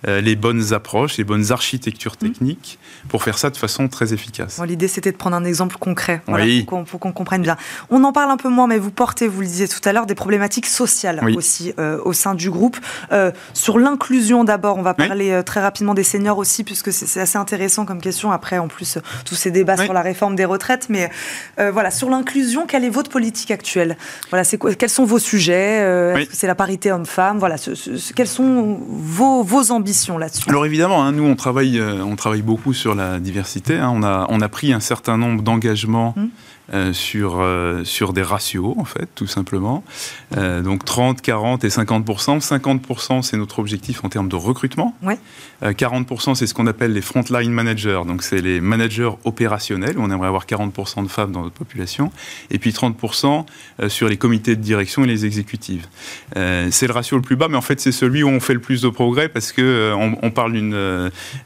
euh, 0.07 0.21
les 0.21 0.35
bonnes 0.35 0.73
approches, 0.73 1.17
les 1.17 1.23
bonnes 1.23 1.51
architectures 1.51 2.13
mmh. 2.13 2.25
techniques 2.25 2.79
pour 3.09 3.23
faire 3.23 3.37
ça 3.37 3.49
de 3.49 3.57
façon 3.57 3.87
très 3.87 4.13
efficace. 4.13 4.61
L'idée, 4.67 4.87
c'était 4.87 5.11
de 5.11 5.17
prendre 5.17 5.35
un 5.35 5.45
exemple 5.45 5.77
concret 5.79 6.21
pour 6.25 6.99
qu'on 6.99 7.11
comprenne 7.11 7.41
bien. 7.41 7.57
On 7.89 8.03
en 8.03 8.11
parle 8.11 8.31
un 8.31 8.37
peu 8.37 8.49
moins, 8.49 8.67
mais 8.67 8.77
vous 8.77 8.91
portez, 8.91 9.27
vous 9.27 9.41
le 9.41 9.47
disiez 9.47 9.67
tout 9.67 9.81
à 9.85 9.93
l'heure, 9.93 10.05
des 10.05 10.15
problématiques 10.15 10.67
sociales 10.67 11.23
aussi 11.35 11.73
euh, 11.79 11.99
au 12.05 12.13
sein 12.13 12.35
du 12.35 12.51
groupe. 12.51 12.77
sur 13.53 13.79
l'inclusion 13.79 14.43
d'abord, 14.43 14.77
on 14.77 14.81
va 14.81 14.93
parler 14.93 15.41
très 15.45 15.61
rapidement 15.61 15.93
des 15.93 16.03
seniors 16.03 16.37
aussi, 16.37 16.63
puisque 16.63 16.91
c'est 16.91 17.19
assez 17.19 17.37
intéressant 17.37 17.85
comme 17.85 18.01
question. 18.01 18.31
Après, 18.31 18.57
en 18.57 18.67
plus, 18.67 18.97
tous 19.25 19.35
ces 19.35 19.51
débats 19.51 19.75
sur 19.87 19.93
la 19.93 20.01
réforme 20.01 20.35
des 20.35 20.43
retraites, 20.45 20.87
mais 20.89 21.09
euh, 21.59 21.71
voilà, 21.71 21.91
sur 21.91 22.09
l'inclusion, 22.09 22.67
quelle 22.67 22.83
est 22.83 22.89
votre 22.89 23.09
politique 23.09 23.51
actuelle? 23.51 23.95
Voilà, 24.29 24.43
c'est 24.43 24.57
quels 24.77 24.89
sont 24.89 25.05
vos 25.05 25.19
sujets 25.19 25.79
euh, 25.81 26.25
que 26.25 26.33
c'est 26.33 26.47
la 26.47 26.55
parité 26.55 26.91
homme-femme? 26.91 27.39
Voilà, 27.39 27.55
quelles 28.15 28.27
sont 28.27 28.79
vos, 28.89 29.43
vos 29.43 29.71
ambitions 29.71 30.17
là-dessus? 30.17 30.49
Alors 30.49 30.65
évidemment, 30.65 31.03
hein, 31.03 31.13
nous 31.13 31.23
on 31.23 31.35
travaille, 31.35 31.79
euh, 31.79 32.03
on 32.03 32.17
travaille 32.17 32.41
beaucoup 32.41 32.73
sur 32.73 32.95
la 32.95 33.19
diversité. 33.19 33.77
Hein. 33.77 33.91
on 33.93 34.03
a, 34.03 34.25
on 34.29 34.41
a 34.41 34.49
pris 34.49 34.73
un 34.73 34.81
certain 34.81 35.17
nombre 35.17 35.41
d'engagements. 35.41 36.13
Hum. 36.17 36.29
Euh, 36.73 36.91
sur, 36.91 37.37
euh, 37.39 37.85
sur 37.85 38.11
des 38.11 38.21
ratios, 38.21 38.75
en 38.77 38.83
fait, 38.83 39.07
tout 39.15 39.25
simplement. 39.25 39.85
Euh, 40.35 40.61
donc 40.61 40.83
30, 40.83 41.21
40 41.21 41.63
et 41.63 41.69
50% 41.69 42.41
50 42.41 43.23
c'est 43.23 43.37
notre 43.37 43.59
objectif 43.59 44.03
en 44.03 44.09
termes 44.09 44.27
de 44.27 44.35
recrutement. 44.35 44.93
Ouais. 45.01 45.17
40% 45.63 46.35
c'est 46.35 46.45
ce 46.45 46.53
qu'on 46.53 46.67
appelle 46.67 46.93
les 46.93 47.01
frontline 47.01 47.51
managers, 47.51 48.01
donc 48.05 48.21
c'est 48.21 48.41
les 48.41 48.61
managers 48.61 49.09
opérationnels. 49.23 49.95
On 49.97 50.11
aimerait 50.11 50.27
avoir 50.27 50.45
40% 50.45 51.03
de 51.03 51.07
femmes 51.07 51.31
dans 51.31 51.41
notre 51.41 51.55
population. 51.55 52.11
Et 52.51 52.59
puis 52.59 52.73
30 52.73 52.95
sur 53.87 54.07
les 54.07 54.17
comités 54.17 54.55
de 54.55 54.61
direction 54.61 55.03
et 55.03 55.07
les 55.07 55.25
exécutives. 55.25 55.87
c'est 56.35 56.85
le 56.85 56.91
ratio 56.91 57.17
le 57.17 57.23
plus 57.23 57.37
bas, 57.37 57.47
mais 57.47 57.57
en 57.57 57.61
fait, 57.61 57.79
c'est 57.79 57.91
celui 57.91 58.21
où 58.21 58.27
on 58.27 58.39
fait 58.39 58.53
le 58.53 58.59
plus 58.59 58.81
de 58.81 58.89
progrès 58.89 59.29
parce 59.29 59.51
que 59.51 59.93
on, 59.95 60.29
parle 60.29 60.53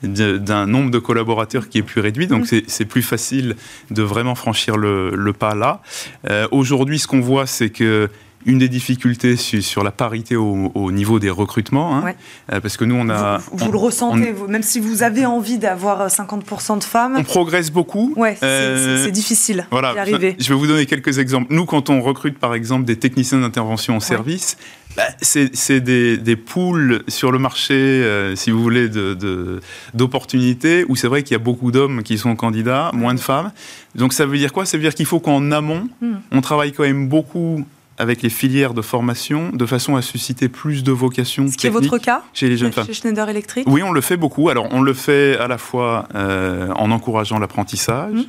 d'un 0.01 0.67
nombre 0.67 0.91
de 0.91 0.99
collaborateurs 0.99 1.69
qui 1.69 1.77
est 1.77 1.83
plus 1.83 2.01
réduit, 2.01 2.27
donc 2.27 2.51
mmh. 2.51 2.63
c'est 2.67 2.85
plus 2.85 3.03
facile 3.03 3.55
de 3.91 4.01
vraiment 4.01 4.35
franchir 4.35 4.75
le, 4.75 5.10
le, 5.15 5.33
pas 5.33 5.55
là. 5.55 5.81
Euh, 6.29 6.47
aujourd'hui, 6.51 6.99
ce 6.99 7.07
qu'on 7.07 7.21
voit, 7.21 7.45
c'est 7.45 7.69
que 7.69 8.09
une 8.45 8.57
des 8.57 8.69
difficultés 8.69 9.35
sur, 9.35 9.83
la 9.83 9.91
parité 9.91 10.35
au, 10.35 10.91
niveau 10.91 11.19
des 11.19 11.29
recrutements, 11.29 11.95
hein, 11.95 12.13
euh, 12.51 12.59
parce 12.59 12.77
que 12.77 12.85
nous, 12.85 12.95
on 12.95 13.09
a... 13.09 13.39
Vous, 13.51 13.71
le 13.71 13.77
ressentez, 13.77 14.33
même 14.47 14.63
si 14.63 14.79
vous 14.79 15.03
avez 15.03 15.25
envie 15.25 15.57
d'avoir 15.57 16.07
50% 16.07 16.79
de 16.79 16.83
femmes... 16.83 17.15
On 17.17 17.23
progresse 17.23 17.71
beaucoup. 17.71 18.13
Ouais, 18.15 18.35
c'est 18.39 18.45
euh, 18.45 19.09
difficile 19.11 19.65
voilà, 19.71 19.93
d'y 19.93 19.99
arriver. 19.99 20.35
Je 20.39 20.49
vais 20.49 20.59
vous 20.59 20.67
donner 20.67 20.85
quelques 20.85 21.19
exemples. 21.19 21.53
Nous, 21.53 21.65
quand 21.65 21.89
on 21.89 22.01
recrute, 22.01 22.37
par 22.37 22.53
exemple, 22.53 22.85
des 22.85 22.97
techniciens 22.97 23.39
d'intervention 23.39 23.95
en 23.95 23.99
service, 23.99 24.57
bah, 24.95 25.03
c'est 25.21 25.79
des, 25.79 26.17
des 26.17 26.35
poules 26.35 27.03
sur 27.07 27.31
le 27.31 27.39
marché, 27.39 27.73
euh, 27.73 28.35
si 28.35 28.51
vous 28.51 28.61
voulez, 28.61 28.89
d'opportunités, 29.93 30.85
où 30.89 30.95
c'est 30.95 31.07
vrai 31.07 31.23
qu'il 31.23 31.33
y 31.33 31.35
a 31.35 31.43
beaucoup 31.43 31.71
d'hommes 31.71 32.03
qui 32.03 32.17
sont 32.17 32.35
candidats, 32.35 32.91
moins 32.93 33.13
de 33.13 33.19
femmes. 33.19 33.51
Donc 33.95 34.13
ça 34.13 34.25
veut 34.25 34.37
dire 34.37 34.51
quoi? 34.51 34.65
Ça 34.65 34.77
veut 34.77 34.83
dire 34.83 34.93
qu'il 34.93 35.05
faut 35.05 35.19
qu'en 35.19 35.51
amont, 35.51 35.87
hmm. 36.01 36.15
on 36.31 36.41
travaille 36.41 36.73
quand 36.73 36.83
même 36.83 37.07
beaucoup 37.07 37.65
avec 38.01 38.23
les 38.23 38.29
filières 38.29 38.73
de 38.73 38.81
formation 38.81 39.51
de 39.53 39.65
façon 39.67 39.95
à 39.95 40.01
susciter 40.01 40.49
plus 40.49 40.83
de 40.83 40.91
vocations. 40.91 41.47
Ce 41.47 41.55
qui 41.55 41.67
est 41.67 41.69
votre 41.69 41.99
cas 41.99 42.23
chez 42.33 42.49
les 42.49 42.57
jeunes 42.57 42.71
femmes. 42.71 42.87
Chez 42.87 42.95
Schneider 42.95 43.29
Electric? 43.29 43.67
Oui, 43.69 43.83
on 43.83 43.91
le 43.91 44.01
fait 44.01 44.17
beaucoup. 44.17 44.49
Alors, 44.49 44.67
on 44.71 44.81
le 44.81 44.93
fait 44.93 45.37
à 45.37 45.47
la 45.47 45.59
fois 45.59 46.07
euh, 46.15 46.71
en 46.75 46.89
encourageant 46.89 47.37
l'apprentissage, 47.37 48.15
mmh. 48.15 48.25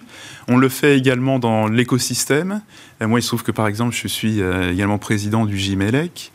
on 0.48 0.58
le 0.58 0.68
fait 0.68 0.98
également 0.98 1.38
dans 1.38 1.68
l'écosystème. 1.68 2.60
Euh, 3.00 3.08
moi, 3.08 3.18
il 3.18 3.22
se 3.22 3.28
trouve 3.28 3.44
que, 3.44 3.50
par 3.50 3.66
exemple, 3.66 3.96
je 3.96 4.08
suis 4.08 4.42
euh, 4.42 4.72
également 4.72 4.98
président 4.98 5.46
du 5.46 5.58
JMELEC, 5.58 6.32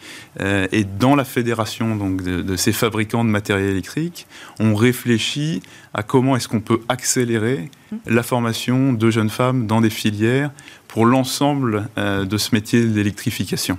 et 0.71 0.83
dans 0.83 1.15
la 1.15 1.25
fédération 1.25 1.95
donc, 1.95 2.21
de, 2.21 2.41
de, 2.43 2.55
ces 2.55 2.71
fabricants 2.71 3.25
de 3.25 3.29
matériel 3.29 3.71
électrique, 3.71 4.27
on 4.59 4.75
réfléchit 4.75 5.61
à 5.93 6.03
comment 6.03 6.35
est-ce 6.35 6.47
qu'on 6.47 6.59
peut 6.59 6.81
accélérer. 6.89 7.71
La 8.05 8.23
formation 8.23 8.93
de 8.93 9.09
jeunes 9.09 9.29
femmes 9.29 9.67
dans 9.67 9.81
des 9.81 9.89
filières 9.89 10.51
pour 10.87 11.05
l'ensemble 11.05 11.89
euh, 11.97 12.25
de 12.25 12.37
ce 12.37 12.55
métier 12.55 12.83
d'électrification. 12.85 13.77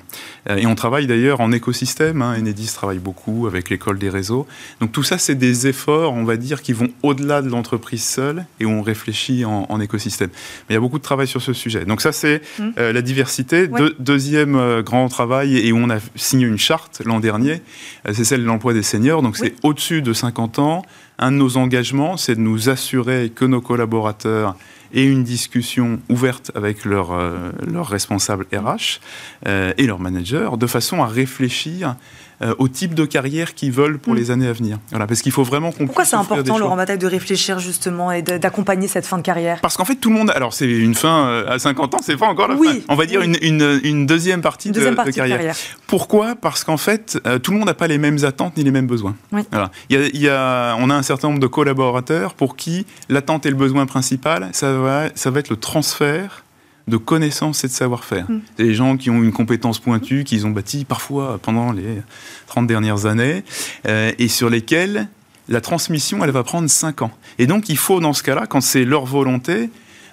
Euh, 0.49 0.57
et 0.57 0.67
on 0.67 0.75
travaille 0.75 1.07
d'ailleurs 1.07 1.41
en 1.41 1.53
écosystème. 1.53 2.23
Hein. 2.23 2.37
Enedis 2.39 2.73
travaille 2.75 2.99
beaucoup 2.99 3.47
avec 3.47 3.71
l'école 3.71 3.99
des 3.99 4.11
réseaux. 4.11 4.47
Donc 4.81 4.93
tout 4.93 5.03
ça, 5.03 5.19
c'est 5.19 5.35
des 5.35 5.67
efforts, 5.67 6.13
on 6.13 6.25
va 6.25 6.37
dire, 6.37 6.63
qui 6.63 6.73
vont 6.73 6.89
au-delà 7.03 7.43
de 7.43 7.49
l'entreprise 7.49 8.05
seule 8.05 8.45
et 8.61 8.67
où 8.67 8.71
on 8.71 8.83
réfléchit 8.83 9.45
en, 9.45 9.81
écosystème. 9.81 10.31
Mais 10.69 10.75
il 10.75 10.75
y 10.75 10.77
a 10.77 10.81
beaucoup 10.81 10.99
de 10.99 11.03
travail 11.03 11.27
sur 11.27 11.41
ce 11.41 11.53
sujet. 11.53 11.85
Donc 11.85 12.03
ça, 12.03 12.13
c'est 12.13 12.43
mmh. 12.59 12.69
euh, 12.79 12.93
la 12.93 13.03
diversité. 13.03 13.69
deuxième 13.99 14.83
grand 14.83 15.09
travail 15.09 15.57
et 15.57 15.73
où 15.73 15.77
on 15.77 15.91
a 15.91 15.99
signé 16.15 16.47
une 16.47 16.59
charte 16.59 17.03
l'an 17.05 17.21
dernier, 17.21 17.63
c'est 18.13 18.25
celle 18.25 18.43
de 18.43 18.47
l'emploi 18.47 18.75
des 18.75 18.83
seniors. 18.83 19.23
Donc 19.23 19.37
c'est 19.37 19.55
au-dessus 19.63 20.03
de 20.03 20.13
50 20.13 20.59
ans. 20.59 20.83
Un 21.19 21.33
de 21.33 21.37
nos 21.37 21.57
engagements, 21.57 22.17
c'est 22.17 22.37
de 22.37 22.41
nous 22.41 22.69
assurer 22.69 23.33
que 23.35 23.45
nos 23.45 23.61
collaborateurs 23.61 24.57
et 24.93 25.05
une 25.05 25.25
discussion 25.25 26.01
ouverte 26.09 26.53
avec 26.55 26.85
leurs 26.85 27.13
euh, 27.13 27.51
responsables 27.75 28.47
RH 28.53 29.01
euh, 29.47 29.73
et 29.77 29.87
leurs 29.87 29.99
managers, 29.99 30.51
de 30.57 30.67
façon 30.67 31.03
à 31.03 31.07
réfléchir 31.07 31.97
euh, 32.41 32.55
au 32.59 32.69
type 32.69 32.95
de 32.95 33.05
carrière 33.05 33.55
qu'ils 33.55 33.73
veulent 33.73 33.99
pour 33.99 34.15
mm. 34.15 34.17
les 34.17 34.31
années 34.31 34.47
à 34.47 34.53
venir. 34.53 34.79
Voilà, 34.91 35.07
parce 35.07 35.23
qu'il 35.23 35.33
faut 35.33 35.43
vraiment 35.43 35.73
qu'on 35.73 35.87
Pourquoi 35.87 36.05
c'est 36.05 36.17
important, 36.17 36.59
Laurent 36.59 36.77
Bataille, 36.77 36.99
de 36.99 37.07
réfléchir 37.07 37.59
justement 37.59 38.13
et 38.13 38.23
d'accompagner 38.23 38.87
cette 38.87 39.07
fin 39.07 39.17
de 39.19 39.23
carrière? 39.23 39.61
Parce 39.61 39.77
qu'en 39.77 39.85
fait, 39.85 39.97
tout 39.97 40.09
le 40.09 40.15
monde. 40.15 40.31
Alors, 40.35 40.53
c'est 40.53 40.71
une 40.71 40.95
fin 40.95 41.27
euh, 41.27 41.49
à 41.49 41.59
50 41.59 41.95
ans, 41.95 41.99
c'est 42.01 42.17
pas 42.17 42.27
encore 42.27 42.49
la 42.49 42.57
fin. 42.57 42.79
On 42.89 42.95
va 42.95 43.07
dire 43.07 43.23
une, 43.23 43.37
une, 43.43 43.81
une, 43.83 44.07
deuxième 44.07 44.41
partie, 44.41 44.71
de, 44.71 45.11
carrière. 45.11 45.57
Pourquoi? 45.87 46.37
Parce 46.37 46.65
qu'en 46.65 46.77
fait, 46.77 47.19
euh, 47.27 47.39
tout 47.39 47.51
le 47.51 47.59
monde 47.59 47.67
n'a 47.67 47.75
pas 47.75 47.89
les 47.89 47.99
mêmes 47.99 48.25
attentes 48.25 48.57
ni 48.57 48.63
les 48.63 48.71
mêmes 48.71 48.87
besoins. 48.87 49.17
Voilà. 49.33 49.71
Il 49.89 49.99
y 49.99 50.03
a, 50.03 50.07
il 50.07 50.21
y 50.21 50.29
a, 50.29 50.77
on 50.79 50.91
a 50.91 50.95
un 50.95 51.03
certain 51.03 51.29
nombre 51.29 51.41
de 51.41 51.47
collaborateurs 51.47 52.35
pour 52.35 52.57
qui 52.57 52.87
l'attente 53.09 53.47
et 53.47 53.51
le 53.51 53.57
besoin 53.57 53.87
principal, 53.87 54.49
ça 54.53 54.73
va, 54.75 55.09
ça 55.15 55.31
va 55.31 55.41
être 55.41 55.51
le 55.51 55.57
transfert 55.57 56.45
de 56.89 56.97
connaissances 56.97 57.65
et 57.65 57.69
de 57.69 57.73
savoir-faire. 57.73 58.31
Mm. 58.31 58.41
Des 58.57 58.75
gens 58.75 58.97
qui 58.97 59.11
ont 59.11 59.23
une 59.23 59.33
compétence 59.33 59.79
pointue, 59.79 60.25
qu'ils 60.25 60.47
ont 60.47 60.51
bâti 60.51 60.85
parfois 60.85 61.39
pendant 61.41 61.73
les 61.73 62.03
30 62.47 62.67
dernières 62.67 63.07
années, 63.07 63.45
euh, 63.87 64.13
et 64.19 64.29
sur 64.29 64.51
lesquels 64.51 65.09
la 65.49 65.61
transmission, 65.61 66.23
elle 66.25 66.31
va 66.31 66.43
prendre 66.43 66.69
5 66.69 67.03
ans. 67.03 67.13
Et 67.39 67.47
donc, 67.47 67.69
il 67.69 67.79
faut, 67.79 68.01
dans 68.01 68.13
ce 68.13 68.23
cas-là, 68.23 68.47
quand 68.47 68.61
c'est 68.61 68.85
leur 68.85 69.07
volonté, 69.07 69.71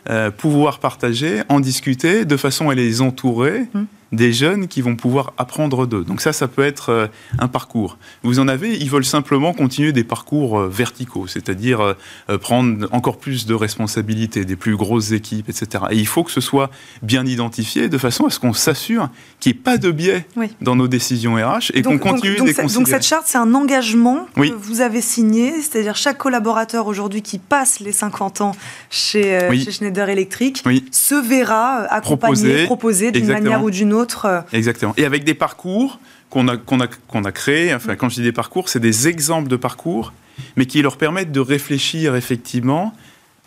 euh, 0.10 0.32
pouvoir 0.32 0.80
partager, 0.80 1.42
en 1.50 1.60
discuter, 1.60 2.26
de 2.26 2.38
façon 2.38 2.70
à 2.70 2.76
les 2.76 3.02
entourer. 3.02 3.66
Mm 3.74 3.84
des 4.16 4.34
jeunes 4.34 4.68
qui 4.68 4.82
vont 4.82 4.96
pouvoir 4.96 5.34
apprendre 5.38 5.86
d'eux. 5.86 6.04
Donc 6.04 6.22
ça, 6.22 6.34
ça 6.34 6.48
peut 6.48 6.64
être 6.64 6.90
euh, 6.90 7.08
un 7.40 7.48
parcours. 7.48 7.98
Vous 8.24 8.40
en 8.40 8.48
avez, 8.48 8.76
ils 8.76 8.90
veulent 8.90 9.06
simplement 9.06 9.54
continuer 9.54 9.92
des 9.92 10.04
parcours 10.04 10.60
euh, 10.60 10.68
verticaux, 10.68 11.28
c'est-à-dire 11.28 11.96
euh, 12.30 12.38
prendre 12.38 12.88
encore 12.92 13.18
plus 13.18 13.46
de 13.46 13.54
responsabilités, 13.54 14.46
des 14.46 14.56
plus 14.56 14.76
grosses 14.76 15.12
équipes, 15.12 15.50
etc. 15.50 15.86
Et 15.92 15.98
il 15.98 16.08
faut 16.08 16.24
que 16.24 16.32
ce 16.32 16.42
soit 16.42 16.70
bien 17.02 17.26
identifié 17.26 17.90
de 17.90 17.98
façon 17.98 18.26
à 18.26 18.30
ce 18.30 18.40
qu'on 18.40 18.54
s'assure 18.54 19.10
qu'il 19.40 19.52
n'y 19.52 19.58
ait 19.58 19.62
pas 19.62 19.78
de 19.78 19.92
biais 19.92 20.26
dans 20.62 20.76
nos 20.76 20.88
décisions 20.88 21.36
RH 21.36 21.72
et 21.74 21.82
qu'on 21.82 21.98
continue 21.98 22.38
donc, 22.38 22.48
les 22.48 22.54
Donc 22.54 22.88
cette 22.88 23.06
charte, 23.06 23.26
c'est 23.28 23.38
un 23.38 23.54
engagement 23.54 24.28
que 24.36 24.54
vous 24.54 24.82
avez 24.82 25.02
signé, 25.02 25.62
c'est-à-dire 25.62 25.96
chaque 25.96 26.18
collaborateur 26.18 26.88
aujourd'hui 26.88 27.22
qui 27.22 27.38
passe 27.38 27.80
les 27.80 27.92
50 27.92 28.42
ans 28.42 28.56
chez, 28.90 29.40
Schneider 29.70 30.10
Electric 30.10 30.64
se 30.92 31.16
verra 31.16 31.86
accompagné, 31.90 32.66
proposé 32.66 33.12
d'une 33.12 33.28
manière 33.28 33.64
ou 33.64 33.72
d'une 33.72 33.94
autre 33.94 34.05
euh, 34.26 34.42
Exactement. 34.54 34.94
Et 34.98 35.06
avec 35.06 35.24
des 35.24 35.34
parcours 35.34 36.00
qu'on 36.30 36.48
a, 36.48 36.58
qu'on 36.58 36.80
a, 36.80 36.88
qu'on 37.08 37.24
a 37.24 37.32
créés, 37.32 37.74
enfin, 37.74 37.96
quand 37.96 38.10
je 38.10 38.16
dis 38.16 38.24
des 38.24 38.32
parcours, 38.32 38.70
c'est 38.70 38.80
des 38.80 39.08
exemples 39.08 39.48
de 39.48 39.56
parcours, 39.56 40.14
mais 40.56 40.66
qui 40.66 40.82
leur 40.82 40.98
permettent 40.98 41.32
de 41.32 41.40
réfléchir 41.40 42.16
effectivement 42.16 42.94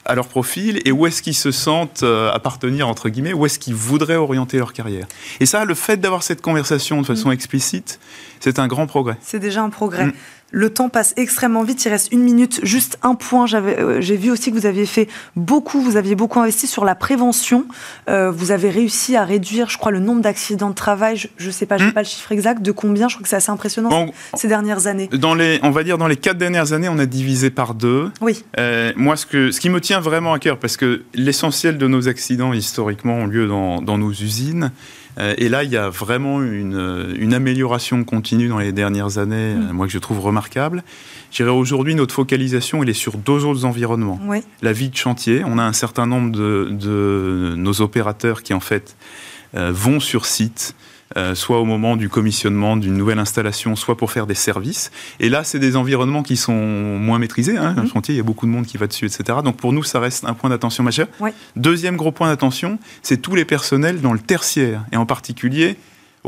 à 0.09 0.15
leur 0.15 0.27
profil 0.27 0.81
et 0.85 0.91
où 0.91 1.07
est-ce 1.07 1.23
qu'ils 1.23 1.35
se 1.35 1.51
sentent 1.51 2.03
euh, 2.03 2.33
appartenir, 2.33 2.89
entre 2.89 3.11
guillemets, 3.11 3.35
où 3.35 3.45
est-ce 3.45 3.59
qu'ils 3.59 3.75
voudraient 3.75 4.17
orienter 4.17 4.57
leur 4.57 4.73
carrière. 4.73 5.07
Et 5.39 5.47
ça, 5.47 5.65
le 5.67 5.75
fait 5.75 5.99
d'avoir 5.99 6.23
cette 6.23 6.41
conversation 6.41 7.01
de 7.03 7.07
façon 7.07 7.29
mm. 7.29 7.33
explicite, 7.33 8.01
c'est 8.41 8.59
un 8.59 8.67
grand 8.67 8.87
progrès. 8.87 9.19
C'est 9.21 9.39
déjà 9.39 9.63
un 9.63 9.71
progrès. 9.71 10.07
Mm. 10.07 10.13
Le 10.51 10.71
temps 10.71 10.89
passe 10.89 11.13
extrêmement 11.17 11.63
vite. 11.63 11.85
Il 11.85 11.91
reste 11.91 12.11
une 12.13 12.23
minute. 12.23 12.61
Juste 12.63 12.99
un 13.03 13.15
point. 13.15 13.47
Euh, 13.53 14.01
j'ai 14.01 14.17
vu 14.17 14.31
aussi 14.31 14.51
que 14.51 14.57
vous 14.57 14.67
aviez 14.67 14.87
fait 14.87 15.09
beaucoup. 15.37 15.81
Vous 15.81 15.97
aviez 15.97 16.15
beaucoup 16.15 16.41
investi 16.41 16.67
sur 16.67 16.85
la 16.85 16.95
prévention. 16.95 17.67
Euh, 18.09 18.31
vous 18.31 18.51
avez 18.51 18.71
réussi 18.71 19.17
à 19.17 19.25
réduire, 19.25 19.69
je 19.69 19.77
crois, 19.77 19.93
le 19.93 20.01
nombre 20.01 20.23
d'accidents 20.23 20.71
de 20.71 20.75
travail. 20.75 21.19
Je 21.37 21.47
ne 21.47 21.51
sais 21.51 21.67
pas, 21.67 21.77
je 21.77 21.85
n'ai 21.85 21.91
hmm. 21.91 21.95
pas 21.95 22.03
le 22.03 22.07
chiffre 22.07 22.33
exact 22.33 22.63
de 22.63 22.73
combien. 22.73 23.09
Je 23.09 23.17
crois 23.17 23.23
que 23.23 23.29
c'est 23.29 23.37
assez 23.37 23.51
impressionnant 23.51 24.07
ces 24.35 24.49
dernières 24.49 24.87
années. 24.87 25.09
Dans 25.13 25.35
les, 25.35 25.61
on 25.63 25.71
va 25.71 25.85
dire 25.85 25.99
dans 25.99 26.09
les 26.09 26.17
quatre 26.17 26.39
dernières 26.39 26.73
années, 26.73 26.89
on 26.89 26.99
a 26.99 27.07
divisé 27.07 27.51
par 27.51 27.75
deux. 27.75 28.11
Oui. 28.21 28.45
Euh, 28.59 28.93
moi, 28.97 29.17
ce 29.17 29.27
que, 29.27 29.51
ce 29.51 29.61
qui 29.61 29.69
me 29.69 29.81
tient 29.81 30.01
vraiment 30.01 30.33
à 30.33 30.39
cœur, 30.39 30.59
parce 30.59 30.77
que 30.77 31.03
l'essentiel 31.15 31.77
de 31.77 31.87
nos 31.87 32.09
accidents 32.09 32.53
historiquement 32.53 33.15
ont 33.15 33.27
lieu 33.27 33.47
dans, 33.47 33.83
dans 33.83 33.99
nos 33.99 34.13
usines. 34.13 34.73
Euh, 35.19 35.35
et 35.39 35.49
là, 35.49 35.65
il 35.65 35.71
y 35.71 35.77
a 35.77 35.89
vraiment 35.89 36.43
une, 36.43 36.77
euh, 36.77 37.15
une, 37.19 37.35
amélioration 37.35 38.05
continue 38.05 38.49
dans 38.49 38.59
les 38.59 38.73
dernières 38.73 39.19
années, 39.19 39.55
mm. 39.55 39.71
euh, 39.71 39.73
moi 39.73 39.87
que 39.87 39.93
je 39.93 39.99
trouve 39.99 40.21
remarquable. 40.21 40.83
Je 41.31 41.43
dirais 41.43 41.55
aujourd'hui, 41.55 41.95
notre 41.95 42.15
focalisation, 42.15 42.83
elle 42.83 42.89
est 42.89 42.95
sur 42.95 43.19
deux 43.19 43.45
autres 43.45 43.65
environnements. 43.65 44.21
La 44.63 44.73
vie 44.73 44.89
de 44.89 44.97
chantier, 44.97 45.43
on 45.45 45.59
a 45.59 45.63
un 45.63 45.73
certain 45.73 46.07
nombre 46.07 46.31
de, 46.31 46.69
de 46.71 47.55
nos 47.57 47.81
opérateurs 47.81 48.43
qui 48.43 48.55
en 48.55 48.61
fait 48.61 48.97
vont 49.53 50.01
sur 50.01 50.25
site, 50.25 50.75
euh, 51.19 51.35
soit 51.35 51.59
au 51.61 51.65
moment 51.65 51.97
du 51.97 52.09
commissionnement 52.09 52.77
d'une 52.77 52.97
nouvelle 52.97 53.19
installation, 53.19 53.75
soit 53.75 53.97
pour 53.97 54.13
faire 54.13 54.27
des 54.27 54.35
services. 54.35 54.93
Et 55.19 55.29
là, 55.29 55.43
c'est 55.43 55.59
des 55.59 55.75
environnements 55.75 56.23
qui 56.23 56.37
sont 56.37 56.55
moins 56.55 57.19
maîtrisés. 57.19 57.57
Hein. 57.57 57.75
Un 57.77 57.83
mhm. 57.83 57.89
chantier, 57.89 58.15
il 58.15 58.19
y 58.19 58.21
a 58.21 58.25
beaucoup 58.25 58.47
de 58.47 58.53
monde 58.53 58.67
qui 58.67 58.77
va 58.77 58.87
dessus, 58.87 59.07
etc. 59.07 59.41
Donc 59.43 59.57
pour 59.57 59.73
nous, 59.73 59.83
ça 59.83 59.99
reste 59.99 60.25
un 60.25 60.35
point 60.35 60.51
d'attention 60.51 60.85
majeur. 60.85 61.09
Deuxième 61.57 61.97
gros 61.97 62.13
point 62.13 62.29
d'attention, 62.29 62.79
c'est 63.03 63.21
tous 63.21 63.35
les 63.35 63.45
personnels 63.45 64.01
dans 64.01 64.13
le 64.13 64.21
tertiaire, 64.21 64.85
et 64.93 64.97
en 64.97 65.07
particulier 65.07 65.77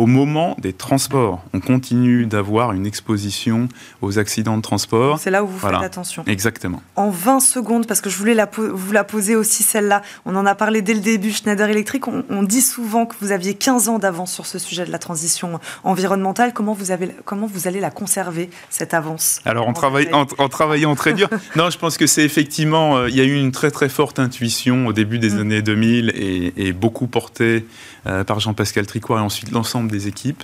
au 0.00 0.06
moment 0.06 0.56
des 0.58 0.72
transports. 0.72 1.42
On 1.52 1.60
continue 1.60 2.24
d'avoir 2.24 2.72
une 2.72 2.86
exposition 2.86 3.68
aux 4.00 4.18
accidents 4.18 4.56
de 4.56 4.62
transport. 4.62 5.18
C'est 5.18 5.30
là 5.30 5.44
où 5.44 5.46
vous 5.46 5.58
faites 5.58 5.74
attention. 5.74 6.24
Exactement. 6.26 6.82
En 6.96 7.10
20 7.10 7.40
secondes, 7.40 7.86
parce 7.86 8.00
que 8.00 8.08
je 8.08 8.16
voulais 8.16 8.34
vous 8.56 8.92
la 8.92 9.04
poser 9.04 9.36
aussi 9.36 9.62
celle-là, 9.62 10.00
on 10.24 10.36
en 10.36 10.46
a 10.46 10.54
parlé 10.54 10.80
dès 10.80 10.94
le 10.94 11.00
début, 11.00 11.32
Schneider 11.32 11.68
Electric, 11.68 12.08
on, 12.08 12.42
dit 12.42 12.62
souvent 12.62 13.04
que 13.04 13.14
vous 13.20 13.30
aviez 13.30 13.52
15 13.52 13.90
ans 13.90 13.98
d'avance 13.98 14.32
sur 14.32 14.46
ce 14.46 14.58
sujet 14.58 14.86
de 14.86 14.90
la 14.90 14.98
transition 14.98 15.60
environnementale. 15.84 16.54
Comment 16.54 16.72
vous, 16.72 16.92
avez, 16.92 17.10
comment 17.26 17.46
vous 17.46 17.68
allez 17.68 17.80
la 17.80 17.90
conserver, 17.90 18.48
cette 18.70 18.94
avance 18.94 19.40
Alors 19.44 19.68
en, 19.68 19.74
en, 19.74 20.48
travaillant 20.48 20.94
très 20.94 21.12
dur. 21.12 21.28
non, 21.56 21.68
je 21.68 21.76
pense 21.76 21.98
que 21.98 22.06
c'est 22.06 22.24
effectivement, 22.24 22.96
euh, 22.96 23.10
il 23.10 23.16
y 23.16 23.20
a 23.20 23.24
eu 23.24 23.38
une 23.38 23.52
très 23.52 23.70
très 23.70 23.90
forte 23.90 24.18
intuition 24.18 24.86
au 24.86 24.94
début 24.94 25.18
des 25.18 25.34
mm. 25.34 25.40
années 25.40 25.62
2000 25.62 26.12
et, 26.14 26.54
et 26.56 26.72
beaucoup 26.72 27.06
portée 27.06 27.66
euh, 28.06 28.24
par 28.24 28.40
Jean-Pascal 28.40 28.86
Tricot 28.86 29.18
et 29.18 29.20
ensuite 29.20 29.50
l'ensemble 29.50 29.89
des 29.90 30.08
équipes. 30.08 30.42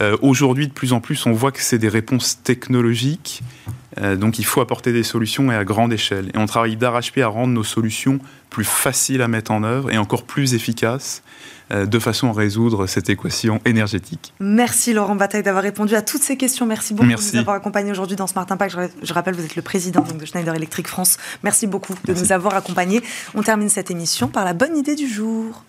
Euh, 0.00 0.16
aujourd'hui, 0.22 0.68
de 0.68 0.72
plus 0.72 0.92
en 0.92 1.00
plus, 1.00 1.26
on 1.26 1.32
voit 1.32 1.52
que 1.52 1.60
c'est 1.60 1.78
des 1.78 1.88
réponses 1.88 2.42
technologiques. 2.42 3.42
Euh, 4.00 4.16
donc 4.16 4.38
il 4.38 4.44
faut 4.44 4.60
apporter 4.60 4.92
des 4.92 5.02
solutions 5.02 5.52
et 5.52 5.54
à 5.54 5.64
grande 5.64 5.92
échelle. 5.92 6.30
Et 6.34 6.38
on 6.38 6.46
travaille 6.46 6.76
d'arrache-pied 6.76 7.22
à 7.22 7.28
rendre 7.28 7.52
nos 7.52 7.64
solutions 7.64 8.18
plus 8.50 8.64
faciles 8.64 9.22
à 9.22 9.28
mettre 9.28 9.50
en 9.50 9.62
œuvre 9.64 9.90
et 9.90 9.98
encore 9.98 10.24
plus 10.24 10.54
efficaces 10.54 11.22
de 11.70 11.98
façon 11.98 12.28
à 12.28 12.32
résoudre 12.32 12.86
cette 12.86 13.08
équation 13.08 13.58
énergétique. 13.64 14.34
Merci 14.38 14.92
Laurent 14.92 15.16
Bataille 15.16 15.42
d'avoir 15.42 15.64
répondu 15.64 15.94
à 15.94 16.02
toutes 16.02 16.22
ces 16.22 16.36
questions. 16.36 16.66
Merci 16.66 16.92
beaucoup 16.92 17.08
de 17.08 17.32
nous 17.32 17.36
avoir 17.36 17.56
accompagnés 17.56 17.90
aujourd'hui 17.90 18.16
dans 18.16 18.26
Smart 18.26 18.46
Impact. 18.48 18.76
Je 19.02 19.14
rappelle, 19.14 19.34
vous 19.34 19.44
êtes 19.44 19.56
le 19.56 19.62
président 19.62 20.02
de 20.02 20.24
Schneider 20.24 20.54
Electric 20.54 20.86
France. 20.86 21.16
Merci 21.42 21.66
beaucoup 21.66 21.94
de 22.04 22.12
nous 22.12 22.32
avoir 22.32 22.54
accompagnés. 22.54 23.02
On 23.34 23.42
termine 23.42 23.70
cette 23.70 23.90
émission 23.90 24.28
par 24.28 24.44
la 24.44 24.52
bonne 24.52 24.76
idée 24.76 24.94
du 24.94 25.08
jour. 25.08 25.64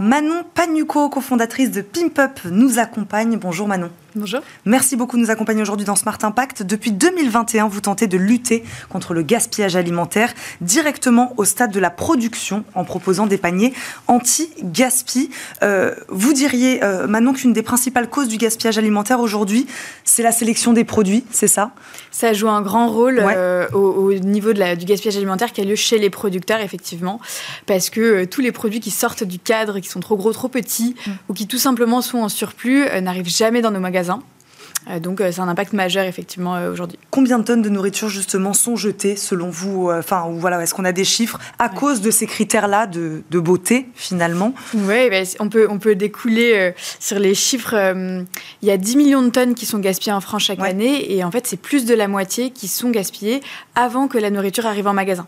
Manon 0.00 0.42
Panuco, 0.54 1.08
cofondatrice 1.08 1.70
de 1.70 1.80
Pimp 1.80 2.18
Up, 2.18 2.40
nous 2.50 2.80
accompagne. 2.80 3.36
Bonjour 3.36 3.68
Manon. 3.68 3.90
Bonjour. 4.16 4.42
Merci 4.64 4.94
beaucoup 4.94 5.16
de 5.16 5.22
nous 5.22 5.32
accompagner 5.32 5.60
aujourd'hui 5.60 5.84
dans 5.84 5.96
Smart 5.96 6.18
Impact. 6.22 6.62
Depuis 6.62 6.92
2021, 6.92 7.66
vous 7.66 7.80
tentez 7.80 8.06
de 8.06 8.16
lutter 8.16 8.62
contre 8.88 9.12
le 9.12 9.22
gaspillage 9.22 9.74
alimentaire 9.74 10.32
directement 10.60 11.34
au 11.36 11.44
stade 11.44 11.72
de 11.72 11.80
la 11.80 11.90
production 11.90 12.64
en 12.76 12.84
proposant 12.84 13.26
des 13.26 13.38
paniers 13.38 13.72
anti-gaspi. 14.06 15.30
Euh, 15.64 15.96
vous 16.10 16.32
diriez, 16.32 16.84
euh, 16.84 17.08
Manon, 17.08 17.32
qu'une 17.32 17.52
des 17.52 17.64
principales 17.64 18.08
causes 18.08 18.28
du 18.28 18.36
gaspillage 18.36 18.78
alimentaire 18.78 19.18
aujourd'hui, 19.18 19.66
c'est 20.04 20.22
la 20.22 20.30
sélection 20.30 20.72
des 20.72 20.84
produits, 20.84 21.24
c'est 21.32 21.48
ça? 21.48 21.72
Ça 22.12 22.32
joue 22.32 22.48
un 22.48 22.62
grand 22.62 22.86
rôle 22.86 23.18
euh, 23.20 23.68
au, 23.70 24.14
niveau 24.14 24.52
de 24.52 24.60
la, 24.60 24.76
du 24.76 24.84
gaspillage 24.84 25.16
alimentaire 25.16 25.52
qui 25.52 25.60
a 25.60 25.64
lieu 25.64 25.74
chez 25.74 25.98
les 25.98 26.10
producteurs, 26.10 26.60
effectivement, 26.60 27.20
parce 27.66 27.90
que 27.90 28.26
tous 28.26 28.40
les 28.40 28.52
produits 28.52 28.78
qui 28.78 28.92
sortent 28.92 29.24
du 29.24 29.40
cadre, 29.40 29.80
qui 29.80 29.88
sont 29.88 29.98
trop 29.98 30.16
gros, 30.16 30.32
trop 30.32 30.46
petits, 30.46 30.94
mm. 31.04 31.10
ou 31.30 31.34
qui 31.34 31.48
tout 31.48 31.58
simplement 31.58 32.00
sont 32.00 32.18
en 32.18 32.28
surplus, 32.28 32.84
n'arrivent 33.02 33.28
jamais 33.28 33.60
dans 33.60 33.72
nos 33.72 33.80
magasins 33.80 34.03
euh, 34.10 34.16
donc 35.00 35.20
euh, 35.20 35.32
c'est 35.32 35.40
un 35.40 35.48
impact 35.48 35.72
majeur 35.72 36.04
effectivement 36.04 36.56
euh, 36.56 36.72
aujourd'hui. 36.72 36.98
Combien 37.10 37.38
de 37.38 37.44
tonnes 37.44 37.62
de 37.62 37.68
nourriture 37.68 38.08
justement 38.08 38.52
sont 38.52 38.76
jetées 38.76 39.16
selon 39.16 39.48
vous 39.48 39.90
Enfin 39.90 40.28
voilà, 40.30 40.60
est-ce 40.62 40.74
qu'on 40.74 40.84
a 40.84 40.92
des 40.92 41.04
chiffres 41.04 41.38
à 41.58 41.68
cause 41.68 42.00
de 42.00 42.10
ces 42.10 42.26
critères-là 42.26 42.86
de, 42.86 43.22
beauté 43.30 43.88
finalement? 43.94 44.54
Oui, 44.74 45.10
ben, 45.10 45.26
on 45.40 45.48
peut 45.48 45.66
on 45.68 45.78
peut 45.78 45.94
découler 45.94 46.72
sur 47.00 47.18
les 47.18 47.34
chiffres. 47.34 47.74
il 48.62 48.68
y 48.68 48.70
a 48.70 48.76
10 48.76 48.96
millions 48.96 49.22
de 49.22 49.30
tonnes 49.30 49.54
qui 49.54 49.66
sont 49.66 49.78
gaspillées 49.78 50.12
en 50.12 50.20
France 50.20 50.44
chaque 50.44 50.60
année 50.60 51.12
et 51.12 51.24
en 51.24 51.30
fait 51.30 51.46
c'est 51.46 51.56
plus 51.56 51.84
de 51.84 51.94
la 51.94 52.08
moitié 52.08 52.50
qui 52.50 52.68
sont 52.68 52.90
gaspillées 52.90 53.40
avant 53.74 54.08
que 54.08 54.18
la 54.18 54.30
nourriture 54.30 54.66
arrive 54.66 54.86
en 54.86 54.94
magasin. 54.94 55.26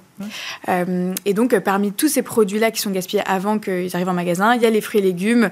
et 0.69 1.35
donc 1.35 1.59
parmi 1.61 1.92
tous 1.92 2.09
ces 2.09 2.23
produits-là 2.23 2.71
qui 2.71 2.81
sont 2.81 2.90
gaspillés 2.90 3.23
avant 3.27 3.59
qu'ils 3.59 3.95
arrivent 3.95 4.09
en 4.09 4.14
magasin, 4.14 4.55
il 4.55 4.62
y 4.62 4.66
a 4.66 4.71
les 4.71 4.81
fruits 4.81 5.01
et 5.01 5.05
légumes 5.05 5.51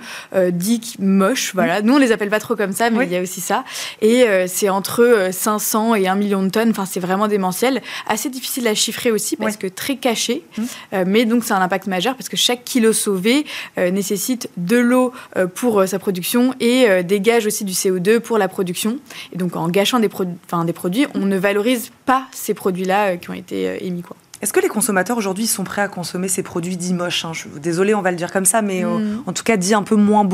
dits 0.51 0.97
moches. 0.99 1.53
Voilà, 1.55 1.83
nous 1.83 1.95
on 1.95 1.99
les 1.99 2.13
appelle 2.13 2.31
pas 2.31 2.41
trop 2.41 2.57
comme 2.57 2.73
ça, 2.73 2.91
mais 2.91 3.05
il 3.07 3.13
y 3.13 3.17
a 3.17 3.23
aussi 3.23 3.41
ça. 3.41 3.65
Et 4.03 4.25
euh, 4.25 4.47
c'est 4.49 4.69
entre 4.69 5.29
500 5.31 5.93
euh, 5.93 5.95
et 5.97 6.09
1 6.09 6.15
million 6.15 6.43
de 6.43 6.49
tonnes. 6.49 6.71
Enfin, 6.71 6.87
c'est 6.87 7.01
vraiment 7.01 7.29
démentiel. 7.29 7.83
Assez 8.07 8.31
difficile 8.31 8.67
à 8.69 8.75
chiffrer 8.75 9.11
aussi 9.11 9.37
parce 9.37 9.57
que 9.57 9.67
très 9.67 9.97
caché. 9.97 10.45
Mmh. 10.57 10.63
Euh, 10.93 11.05
mais 11.07 11.25
donc, 11.25 11.45
c'est 11.45 11.55
un 11.55 11.61
impact 11.61 11.87
majeur 11.87 12.15
parce 12.15 12.29
que 12.29 12.37
chaque 12.37 12.65
kilo 12.65 12.93
sauvé 12.93 13.47
nécessite 13.77 14.49
de 14.57 14.77
l'eau 14.77 15.13
pour 15.55 15.87
sa 15.87 15.99
production 15.99 16.55
et 16.61 17.03
dégage 17.03 17.47
aussi 17.47 17.65
du 17.65 17.73
CO2 17.73 18.21
pour 18.21 18.39
la 18.39 18.49
production. 18.49 18.99
Et 19.33 19.39
donc, 19.39 19.57
en 19.57 19.69
gâchant 19.69 19.99
des, 19.99 20.09
des 20.09 20.73
produits, 20.73 21.07
on 21.15 21.27
ne 21.27 21.37
valorise 21.37 21.91
pas 22.07 22.27
ces 22.33 22.55
produits-là 22.55 23.17
qui 23.17 23.31
ont 23.31 23.35
été 23.35 23.85
émis. 23.87 24.03
Quoi. 24.03 24.17
Est-ce 24.43 24.53
que 24.53 24.61
les 24.61 24.69
consommateurs 24.69 25.17
aujourd'hui 25.17 25.47
sont 25.47 25.65
prêts 25.65 25.83
à 25.83 25.89
consommer 25.89 26.29
ces 26.29 26.43
produits 26.43 26.77
dits 26.77 26.95
moches 26.95 27.25
hein 27.25 27.33
Désolé, 27.57 27.95
on 27.95 28.03
va 28.03 28.11
le 28.11 28.17
dire 28.17 28.33
comme 28.33 28.45
ça, 28.45 28.63
mais 28.63 28.83
mmh. 28.83 29.23
en 29.27 29.33
tout 29.33 29.45
cas 29.45 29.57
dit 29.57 29.75
un 29.75 29.83
peu 29.83 29.97
moins 29.97 30.25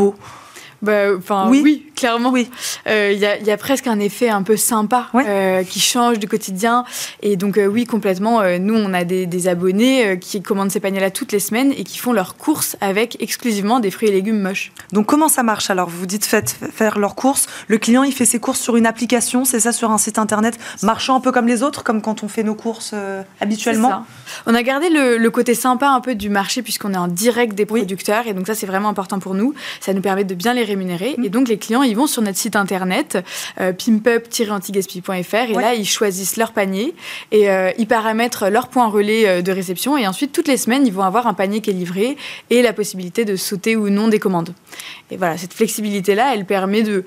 bah, 0.83 1.15
enfin, 1.17 1.49
oui. 1.51 1.87
clairement. 1.95 2.31
Oui. 2.31 2.49
Il 2.87 2.93
euh, 2.93 3.13
y, 3.13 3.27
a, 3.27 3.39
y, 3.39 3.51
a, 3.51 3.57
presque 3.57 3.87
un 3.87 3.99
effet 3.99 4.31
un 4.31 4.43
peu 4.43 4.57
sympa 4.57 5.09
euh, 5.15 5.63
qui 5.63 5.81
change 5.81 6.19
du 6.19 6.27
quotidien. 6.27 6.85
Et 7.23 7.37
donc, 7.37 7.59
euh, 7.59 7.67
oui, 7.67 7.85
complètement. 7.85 8.43
nous, 8.59 8.75
on 8.75 8.95
a 8.95 9.05
des, 9.05 9.27
des 9.27 9.49
abonnés 9.49 10.19
qui 10.19 10.41
commandent 10.41 10.71
ces 10.71 10.81
paniers-là 10.81 11.11
toutes 11.11 11.33
les 11.33 11.41
semaines 11.41 11.73
et 11.73 11.85
qui 11.85 11.99
font 11.99 12.13
leurs 12.13 12.37
courses 12.37 12.77
avec 12.81 13.21
exclusivement 13.21 13.81
des 13.81 13.91
fruits 13.91 14.09
et 14.09 14.13
légumes 14.13 14.41
moches. 14.41 14.73
Donc, 14.93 15.07
comment 15.07 15.29
ça 15.29 15.43
marche? 15.43 15.71
Alors 15.71 15.91
Vous 15.91 16.07
dites 16.07 16.25
faites 16.25 16.57
faire 16.73 16.99
leurs 16.99 17.15
courses. 17.15 17.47
Le 17.69 17.77
client, 17.79 18.03
il 18.03 18.13
fait 18.13 18.25
ses 18.25 18.39
courses 18.39 18.61
sur 18.61 18.77
une 18.77 18.87
application, 18.87 19.45
c'est 19.45 19.61
ça, 19.61 19.73
sur 19.73 19.91
un 19.91 19.99
site 19.99 20.19
internet, 20.19 20.59
marchant 20.83 21.17
un 21.17 21.21
peu 21.21 21.33
comme 21.33 21.47
les 21.47 21.63
autres, 21.63 21.85
comme 21.85 22.01
quand 22.01 22.23
on 22.23 22.29
fait 22.29 22.43
nos 22.43 22.55
courses 22.55 22.95
habituellement? 23.41 23.89
Ça. 23.89 24.05
On 24.47 24.55
a 24.55 24.63
gardé 24.63 24.89
le, 24.89 25.19
le, 25.19 25.31
côté 25.31 25.55
sympa 25.55 25.89
un 25.89 26.01
peu 26.01 26.15
du 26.15 26.29
marché 26.29 26.63
puisqu'on 26.63 26.95
est 26.95 26.99
en 26.99 27.09
direct 27.09 27.55
des 27.55 27.67
producteurs. 27.67 28.27
Et 28.27 28.33
donc, 28.33 28.47
ça, 28.47 28.55
c'est 28.55 28.67
vraiment 28.67 28.89
important 28.89 29.19
pour 29.19 29.35
nous. 29.35 29.55
Ça 29.81 29.93
nous 29.93 30.01
permet 30.01 30.25
de 30.25 30.35
bien 30.35 30.55
les 30.55 30.65
rémunérés. 30.71 31.15
Mm. 31.19 31.25
Et 31.25 31.29
donc, 31.29 31.49
les 31.49 31.59
clients, 31.59 31.83
ils 31.83 31.97
vont 31.97 32.07
sur 32.07 32.23
notre 32.23 32.39
site 32.39 32.57
internet, 32.57 33.19
euh, 33.61 33.73
pimpup-antigaspi.fr, 33.73 35.51
et 35.51 35.55
là, 35.55 35.75
ils 35.75 35.87
choisissent 35.87 36.37
leur 36.37 36.53
panier 36.53 36.95
et 37.33 37.51
euh, 37.51 37.71
ils 37.79 37.87
paramètrent 37.87 38.49
leur 38.49 38.69
point 38.69 38.89
relais 38.89 39.29
euh, 39.29 39.43
de 39.43 39.53
réception. 39.53 39.97
Et 39.97 40.07
ensuite, 40.07 40.33
toutes 40.33 40.49
les 40.49 40.57
semaines, 40.57 40.87
ils 40.87 40.93
vont 40.93 41.03
avoir 41.03 41.27
un 41.27 41.35
panier 41.35 41.61
qui 41.61 41.71
est 41.71 41.75
livré 41.75 42.17
et 42.51 42.63
la 42.63 42.73
possibilité 42.73 43.25
de 43.25 43.37
sauter 43.37 43.77
ou 43.77 43.91
non 43.91 44.09
des 44.09 44.19
commandes. 44.19 44.55
Et 45.11 45.17
voilà, 45.17 45.37
cette 45.37 45.53
flexibilité-là, 45.53 46.35
elle 46.35 46.47
permet 46.47 46.83
de 46.83 47.05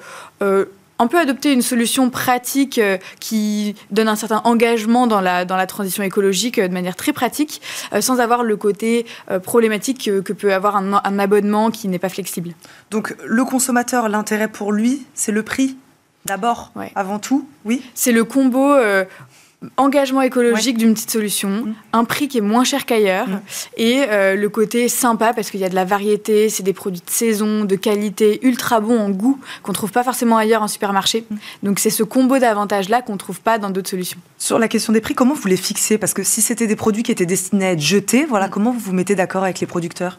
on 1.00 1.08
peut 1.08 1.20
adopter 1.20 1.52
une 1.52 1.62
solution 1.62 2.10
pratique 2.10 2.78
euh, 2.78 2.98
qui 3.20 3.76
donne 3.92 4.08
un 4.08 4.16
certain 4.16 4.42
engagement 4.46 5.08
dans 5.08 5.22
la, 5.22 5.46
dans 5.46 5.58
la 5.58 5.68
transition 5.68 6.04
écologique 6.04 6.60
euh, 6.60 6.68
de 6.68 6.74
manière 6.74 6.96
très 6.96 7.14
pratique, 7.14 7.62
euh, 7.94 8.02
sans 8.02 8.20
avoir 8.20 8.44
le 8.44 8.56
côté 8.56 9.06
problématique 9.44 10.10
que, 10.24 10.34
peut 10.34 10.54
avoir 10.54 10.76
un, 10.76 11.20
abonnement 11.20 11.72
qui 11.72 11.88
n'est 11.88 12.00
pas 12.00 12.10
flexible. 12.10 12.54
Donc 12.92 13.16
le 13.26 13.44
consommateur, 13.46 14.10
l'intérêt 14.10 14.48
pour 14.48 14.72
lui, 14.72 15.06
c'est 15.14 15.32
le 15.32 15.44
prix 15.44 15.78
D'abord, 16.26 16.72
avant 16.96 17.20
tout, 17.20 17.46
oui? 17.66 17.84
C'est 17.96 18.14
le 18.14 18.24
combo 18.24 18.74
engagement 19.78 20.22
écologique 20.22 20.78
d'une 20.78 20.94
petite 20.94 21.12
solution, 21.12 21.50
mm. 21.50 21.74
un 21.94 22.04
prix 22.06 22.28
qui 22.28 22.38
est 22.38 22.42
moins 22.42 22.64
cher 22.64 22.86
qu'ailleurs 22.86 23.28
mm. 23.28 23.42
et 23.78 24.04
euh, 24.10 24.36
le 24.36 24.50
côté 24.50 24.90
sympa 24.90 25.34
parce 25.34 25.50
qu'il 25.52 25.60
y 25.60 25.66
a 25.66 25.70
de 25.70 25.76
la 25.76 25.86
variété, 25.86 26.50
c'est 26.50 26.64
des 26.64 26.74
produits 26.74 27.02
de 27.06 27.10
saison, 27.10 27.66
de 27.66 27.76
qualité, 27.76 28.40
ultra 28.46 28.80
bons 28.80 29.00
en 29.00 29.10
goût 29.10 29.40
qu'on 29.62 29.74
trouve 29.74 29.92
pas 29.92 30.04
forcément 30.04 30.38
ailleurs 30.38 30.64
en 30.64 30.68
supermarché. 30.68 31.26
Mm. 31.30 31.36
Donc 31.64 31.80
c'est 31.80 31.90
ce 31.90 32.04
combo 32.04 32.40
d'avantages 32.40 32.90
là 32.90 33.02
qu'on 33.02 33.18
trouve 33.18 33.42
pas 33.42 33.58
dans 33.58 33.70
d'autres 33.70 33.90
solutions. 33.90 34.20
Sur 34.38 34.60
la 34.60 34.68
question 34.68 34.92
des 34.94 35.02
prix, 35.02 35.16
comment 35.16 35.34
vous 35.34 35.48
les 35.48 35.58
fixez? 35.58 35.98
Parce 35.98 36.14
que 36.14 36.24
si 36.24 36.42
c'était 36.42 36.68
des 36.68 36.76
produits 36.76 37.04
qui 37.04 37.12
étaient 37.12 37.26
destinés 37.26 37.68
à 37.68 37.72
être 37.72 37.80
jetés, 37.80 38.26
voilà, 38.26 38.50
comment 38.50 38.72
vous 38.72 38.80
vous 38.80 38.94
mettez 38.94 39.16
d'accord 39.16 39.44
avec 39.44 39.60
les 39.60 39.68
producteurs? 39.68 40.18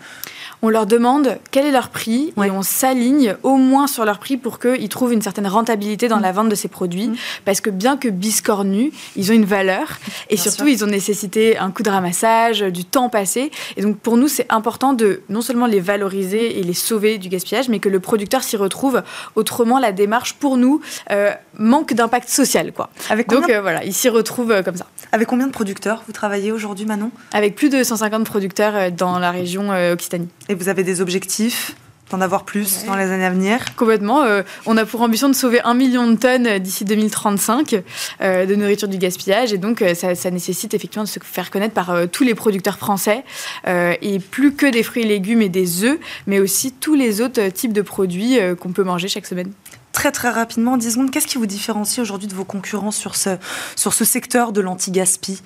On 0.63 0.71
leur 0.71 0.87
demande 0.87 1.39
quel 1.51 1.67
est 1.67 1.71
leur 1.71 1.91
prix 1.91 2.33
et 2.43 2.51
on 2.51 2.63
s'aligne 2.63 3.37
au 3.43 3.57
moins 3.57 3.87
sur 3.87 4.07
leur 4.07 4.19
prix 4.19 4.39
pour 4.39 4.59
qu'ils 4.59 4.89
trouvent 4.89 5.13
une 5.13 5.21
certaine 5.21 5.47
rentabilité 5.47 6.09
dans 6.09 6.21
la 6.21 6.33
vente 6.33 6.49
de 6.49 6.55
ces 6.55 6.69
produits. 6.69 7.11
Parce 7.45 7.61
que 7.61 7.69
bien 7.69 7.99
que 7.99 8.09
biscornus, 8.09 8.93
ils 9.15 9.31
ont 9.31 9.34
une 9.35 9.44
valeur 9.44 9.99
et 10.31 10.37
surtout 10.37 10.66
ils 10.66 10.85
ont 10.85 10.87
nécessité 10.87 11.59
un 11.59 11.70
coup 11.70 11.83
de 11.83 11.90
ramassage, 11.90 12.61
du 12.61 12.85
temps 12.85 13.09
passé. 13.09 13.51
Et 13.77 13.83
donc 13.83 13.99
pour 13.99 14.16
nous 14.16 14.29
c'est 14.29 14.47
important 14.51 14.92
de 14.92 15.23
non 15.29 15.42
seulement 15.42 15.66
les 15.66 15.81
valoriser 15.81 16.59
et 16.59 16.62
les 16.62 16.75
sauver 16.75 17.18
du 17.18 17.29
gaspillage, 17.29 17.68
mais 17.68 17.81
que 17.81 17.88
le 17.88 18.01
producteur 18.01 18.42
s'y 18.42 18.57
retrouve. 18.57 19.03
Autrement 19.35 19.79
la 19.79 19.92
démarche 19.92 20.35
pour 20.35 20.57
nous 20.57 20.81
euh, 21.11 21.33
manque 21.59 21.92
d'impact 21.92 22.29
social 22.29 22.73
quoi. 22.73 22.90
Avec 23.11 23.29
donc 23.29 23.49
euh, 23.51 23.61
voilà, 23.61 23.85
ils 23.85 23.94
s'y 23.94 24.09
retrouvent 24.09 24.53
euh, 24.53 24.62
comme 24.62 24.77
ça. 24.77 24.87
Avec 25.12 25.29
combien 25.29 25.47
de 25.47 25.53
producteurs 25.53 26.05
vous 26.07 26.12
travaillez 26.12 26.53
aujourd'hui 26.53 26.87
Manon? 26.87 27.11
Avec 27.33 27.55
plus 27.55 27.68
de 27.68 27.83
150 27.83 28.25
producteurs 28.25 28.90
dans 28.92 29.18
la 29.18 29.31
région 29.31 29.70
Occitanie. 29.92 30.29
Et 30.49 30.55
vous 30.55 30.68
avez 30.68 30.85
des 30.85 31.01
objectifs? 31.01 31.75
D'en 32.11 32.21
avoir 32.21 32.45
plus 32.45 32.85
dans 32.85 32.97
les 32.97 33.11
années 33.11 33.25
à 33.25 33.31
venir 33.31 33.75
Complètement. 33.77 34.23
Euh, 34.23 34.43
on 34.67 34.77
a 34.77 34.85
pour 34.85 35.03
ambition 35.03 35.29
de 35.29 35.35
sauver 35.35 35.61
un 35.62 35.75
million 35.75 36.07
de 36.07 36.17
tonnes 36.17 36.59
d'ici 36.59 36.85
2035 36.85 37.83
euh, 38.21 38.47
de 38.47 38.55
nourriture 38.55 38.88
du 38.88 38.99
gaspillage. 38.99 39.53
Et 39.53 39.59
donc, 39.59 39.83
euh, 39.83 39.95
ça, 39.95 40.31
nécessite 40.31 40.75
effectivement 40.75 41.05
de 41.05 41.09
se 41.09 41.19
faire 41.23 41.51
connaître 41.51 41.75
par 41.75 41.95
tous 42.11 42.25
les 42.25 42.35
producteurs 42.35 42.79
français. 42.79 43.25
et 43.67 44.19
plus 44.19 44.55
que 44.55 44.67
des 44.67 44.83
fruits 44.83 45.03
et 45.03 45.07
légumes 45.07 45.43
et 45.43 45.49
des 45.49 45.85
œufs, 45.85 45.99
mais 46.27 46.40
aussi 46.40 46.73
tous 46.73 46.95
les 46.95 47.21
autres 47.21 47.49
types 47.49 47.73
de 47.73 47.83
produits 47.83 48.38
qu'on 48.61 48.73
peut 48.73 48.85
manger 48.85 49.09
chaque 49.09 49.27
semaine 49.27 49.53
très 49.93 50.11
très 50.11 50.31
rapidement, 50.31 50.73
en 50.73 50.77
10 50.77 50.90
secondes, 50.93 51.11
qu'est-ce 51.11 51.27
qui 51.27 51.38
vous 51.38 51.47
différencie 51.47 52.01
aujourd'hui 52.01 52.29
de 52.29 52.35
vos 52.35 52.45
concurrents 52.45 52.90
sur 52.90 53.14
ce, 53.14 53.31
sur 53.77 53.95
ce 53.95 54.05
secteur 54.05 54.53
de 54.53 54.61
l'anti-gaspi? 54.61 55.40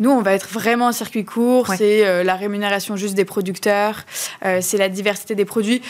Nous, 0.00 0.10
on 0.10 0.22
va 0.22 0.32
être 0.32 0.48
vraiment 0.48 0.86
en 0.86 0.92
circuit 0.92 1.24
court. 1.24 1.68
C'est 1.76 2.06
euh, 2.06 2.24
la 2.24 2.34
rémunération 2.34 2.96
juste 2.96 3.14
des 3.14 3.24
producteurs. 3.24 4.04
Euh, 4.44 4.58
c'est 4.60 4.78
la 4.78 4.88
diversité 4.88 5.34
des 5.34 5.44
produits. 5.44 5.82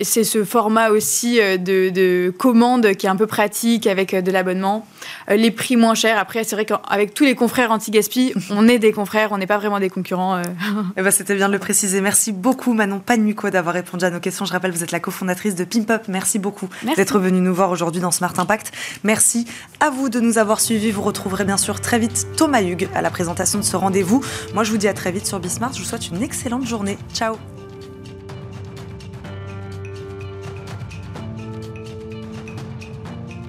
C'est 0.00 0.24
ce 0.24 0.44
format 0.44 0.90
aussi 0.90 1.40
euh, 1.40 1.56
de, 1.56 1.90
de, 1.90 2.32
commande 2.36 2.94
qui 2.94 3.06
est 3.06 3.08
un 3.08 3.16
peu 3.16 3.26
pratique 3.26 3.86
avec 3.86 4.14
de 4.14 4.30
l'abonnement. 4.30 4.86
les 5.28 5.50
prix 5.50 5.76
moins 5.76 5.94
chers. 5.94 6.18
Après, 6.18 6.44
c'est 6.44 6.56
vrai 6.56 6.64
qu'avec 6.64 7.14
tous 7.14 7.24
les 7.24 7.34
confrères 7.34 7.70
anti-gaspi, 7.70 8.34
on 8.50 8.68
est 8.68 8.78
des 8.78 8.92
confrères. 8.92 9.32
On 9.32 9.38
n'est 9.38 9.46
pas 9.46 9.58
vraiment 9.58 9.80
des 9.80 9.90
concurrents. 9.90 10.40
Eh 10.96 11.02
ben, 11.02 11.10
C'était 11.10 11.34
bien 11.34 11.48
de 11.48 11.52
le 11.52 11.58
préciser. 11.58 12.00
Merci 12.00 12.32
beaucoup, 12.32 12.72
Manon 12.72 12.98
Panuco, 12.98 13.50
d'avoir 13.50 13.74
répondu 13.74 14.04
à 14.04 14.10
nos 14.10 14.20
questions. 14.20 14.44
Je 14.44 14.52
rappelle, 14.52 14.70
vous 14.70 14.82
êtes 14.82 14.90
la 14.90 15.00
cofondatrice 15.00 15.54
de 15.54 15.64
Pimp 15.64 15.90
Up. 15.90 16.02
Merci 16.08 16.38
beaucoup 16.38 16.68
d'être 16.96 17.18
venue 17.18 17.40
nous 17.40 17.54
voir 17.54 17.70
aujourd'hui 17.70 18.00
dans 18.00 18.10
Smart 18.10 18.32
Impact. 18.38 18.72
Merci 19.04 19.46
à 19.80 19.90
vous 19.90 20.08
de 20.08 20.20
nous 20.20 20.38
avoir 20.38 20.60
suivis. 20.60 20.90
Vous 20.90 21.02
retrouverez 21.02 21.44
bien 21.44 21.56
sûr 21.56 21.80
très 21.80 21.98
vite 21.98 22.26
Thomas 22.36 22.62
Hugues 22.62 22.88
à 22.94 23.02
la 23.02 23.10
présentation 23.10 23.37
de 23.58 23.62
ce 23.62 23.76
rendez-vous. 23.76 24.24
Moi, 24.54 24.64
je 24.64 24.70
vous 24.70 24.78
dis 24.78 24.88
à 24.88 24.94
très 24.94 25.12
vite 25.12 25.26
sur 25.26 25.40
Bismart. 25.40 25.72
Je 25.72 25.80
vous 25.80 25.84
souhaite 25.84 26.08
une 26.08 26.22
excellente 26.22 26.66
journée. 26.66 26.98
Ciao 27.14 27.36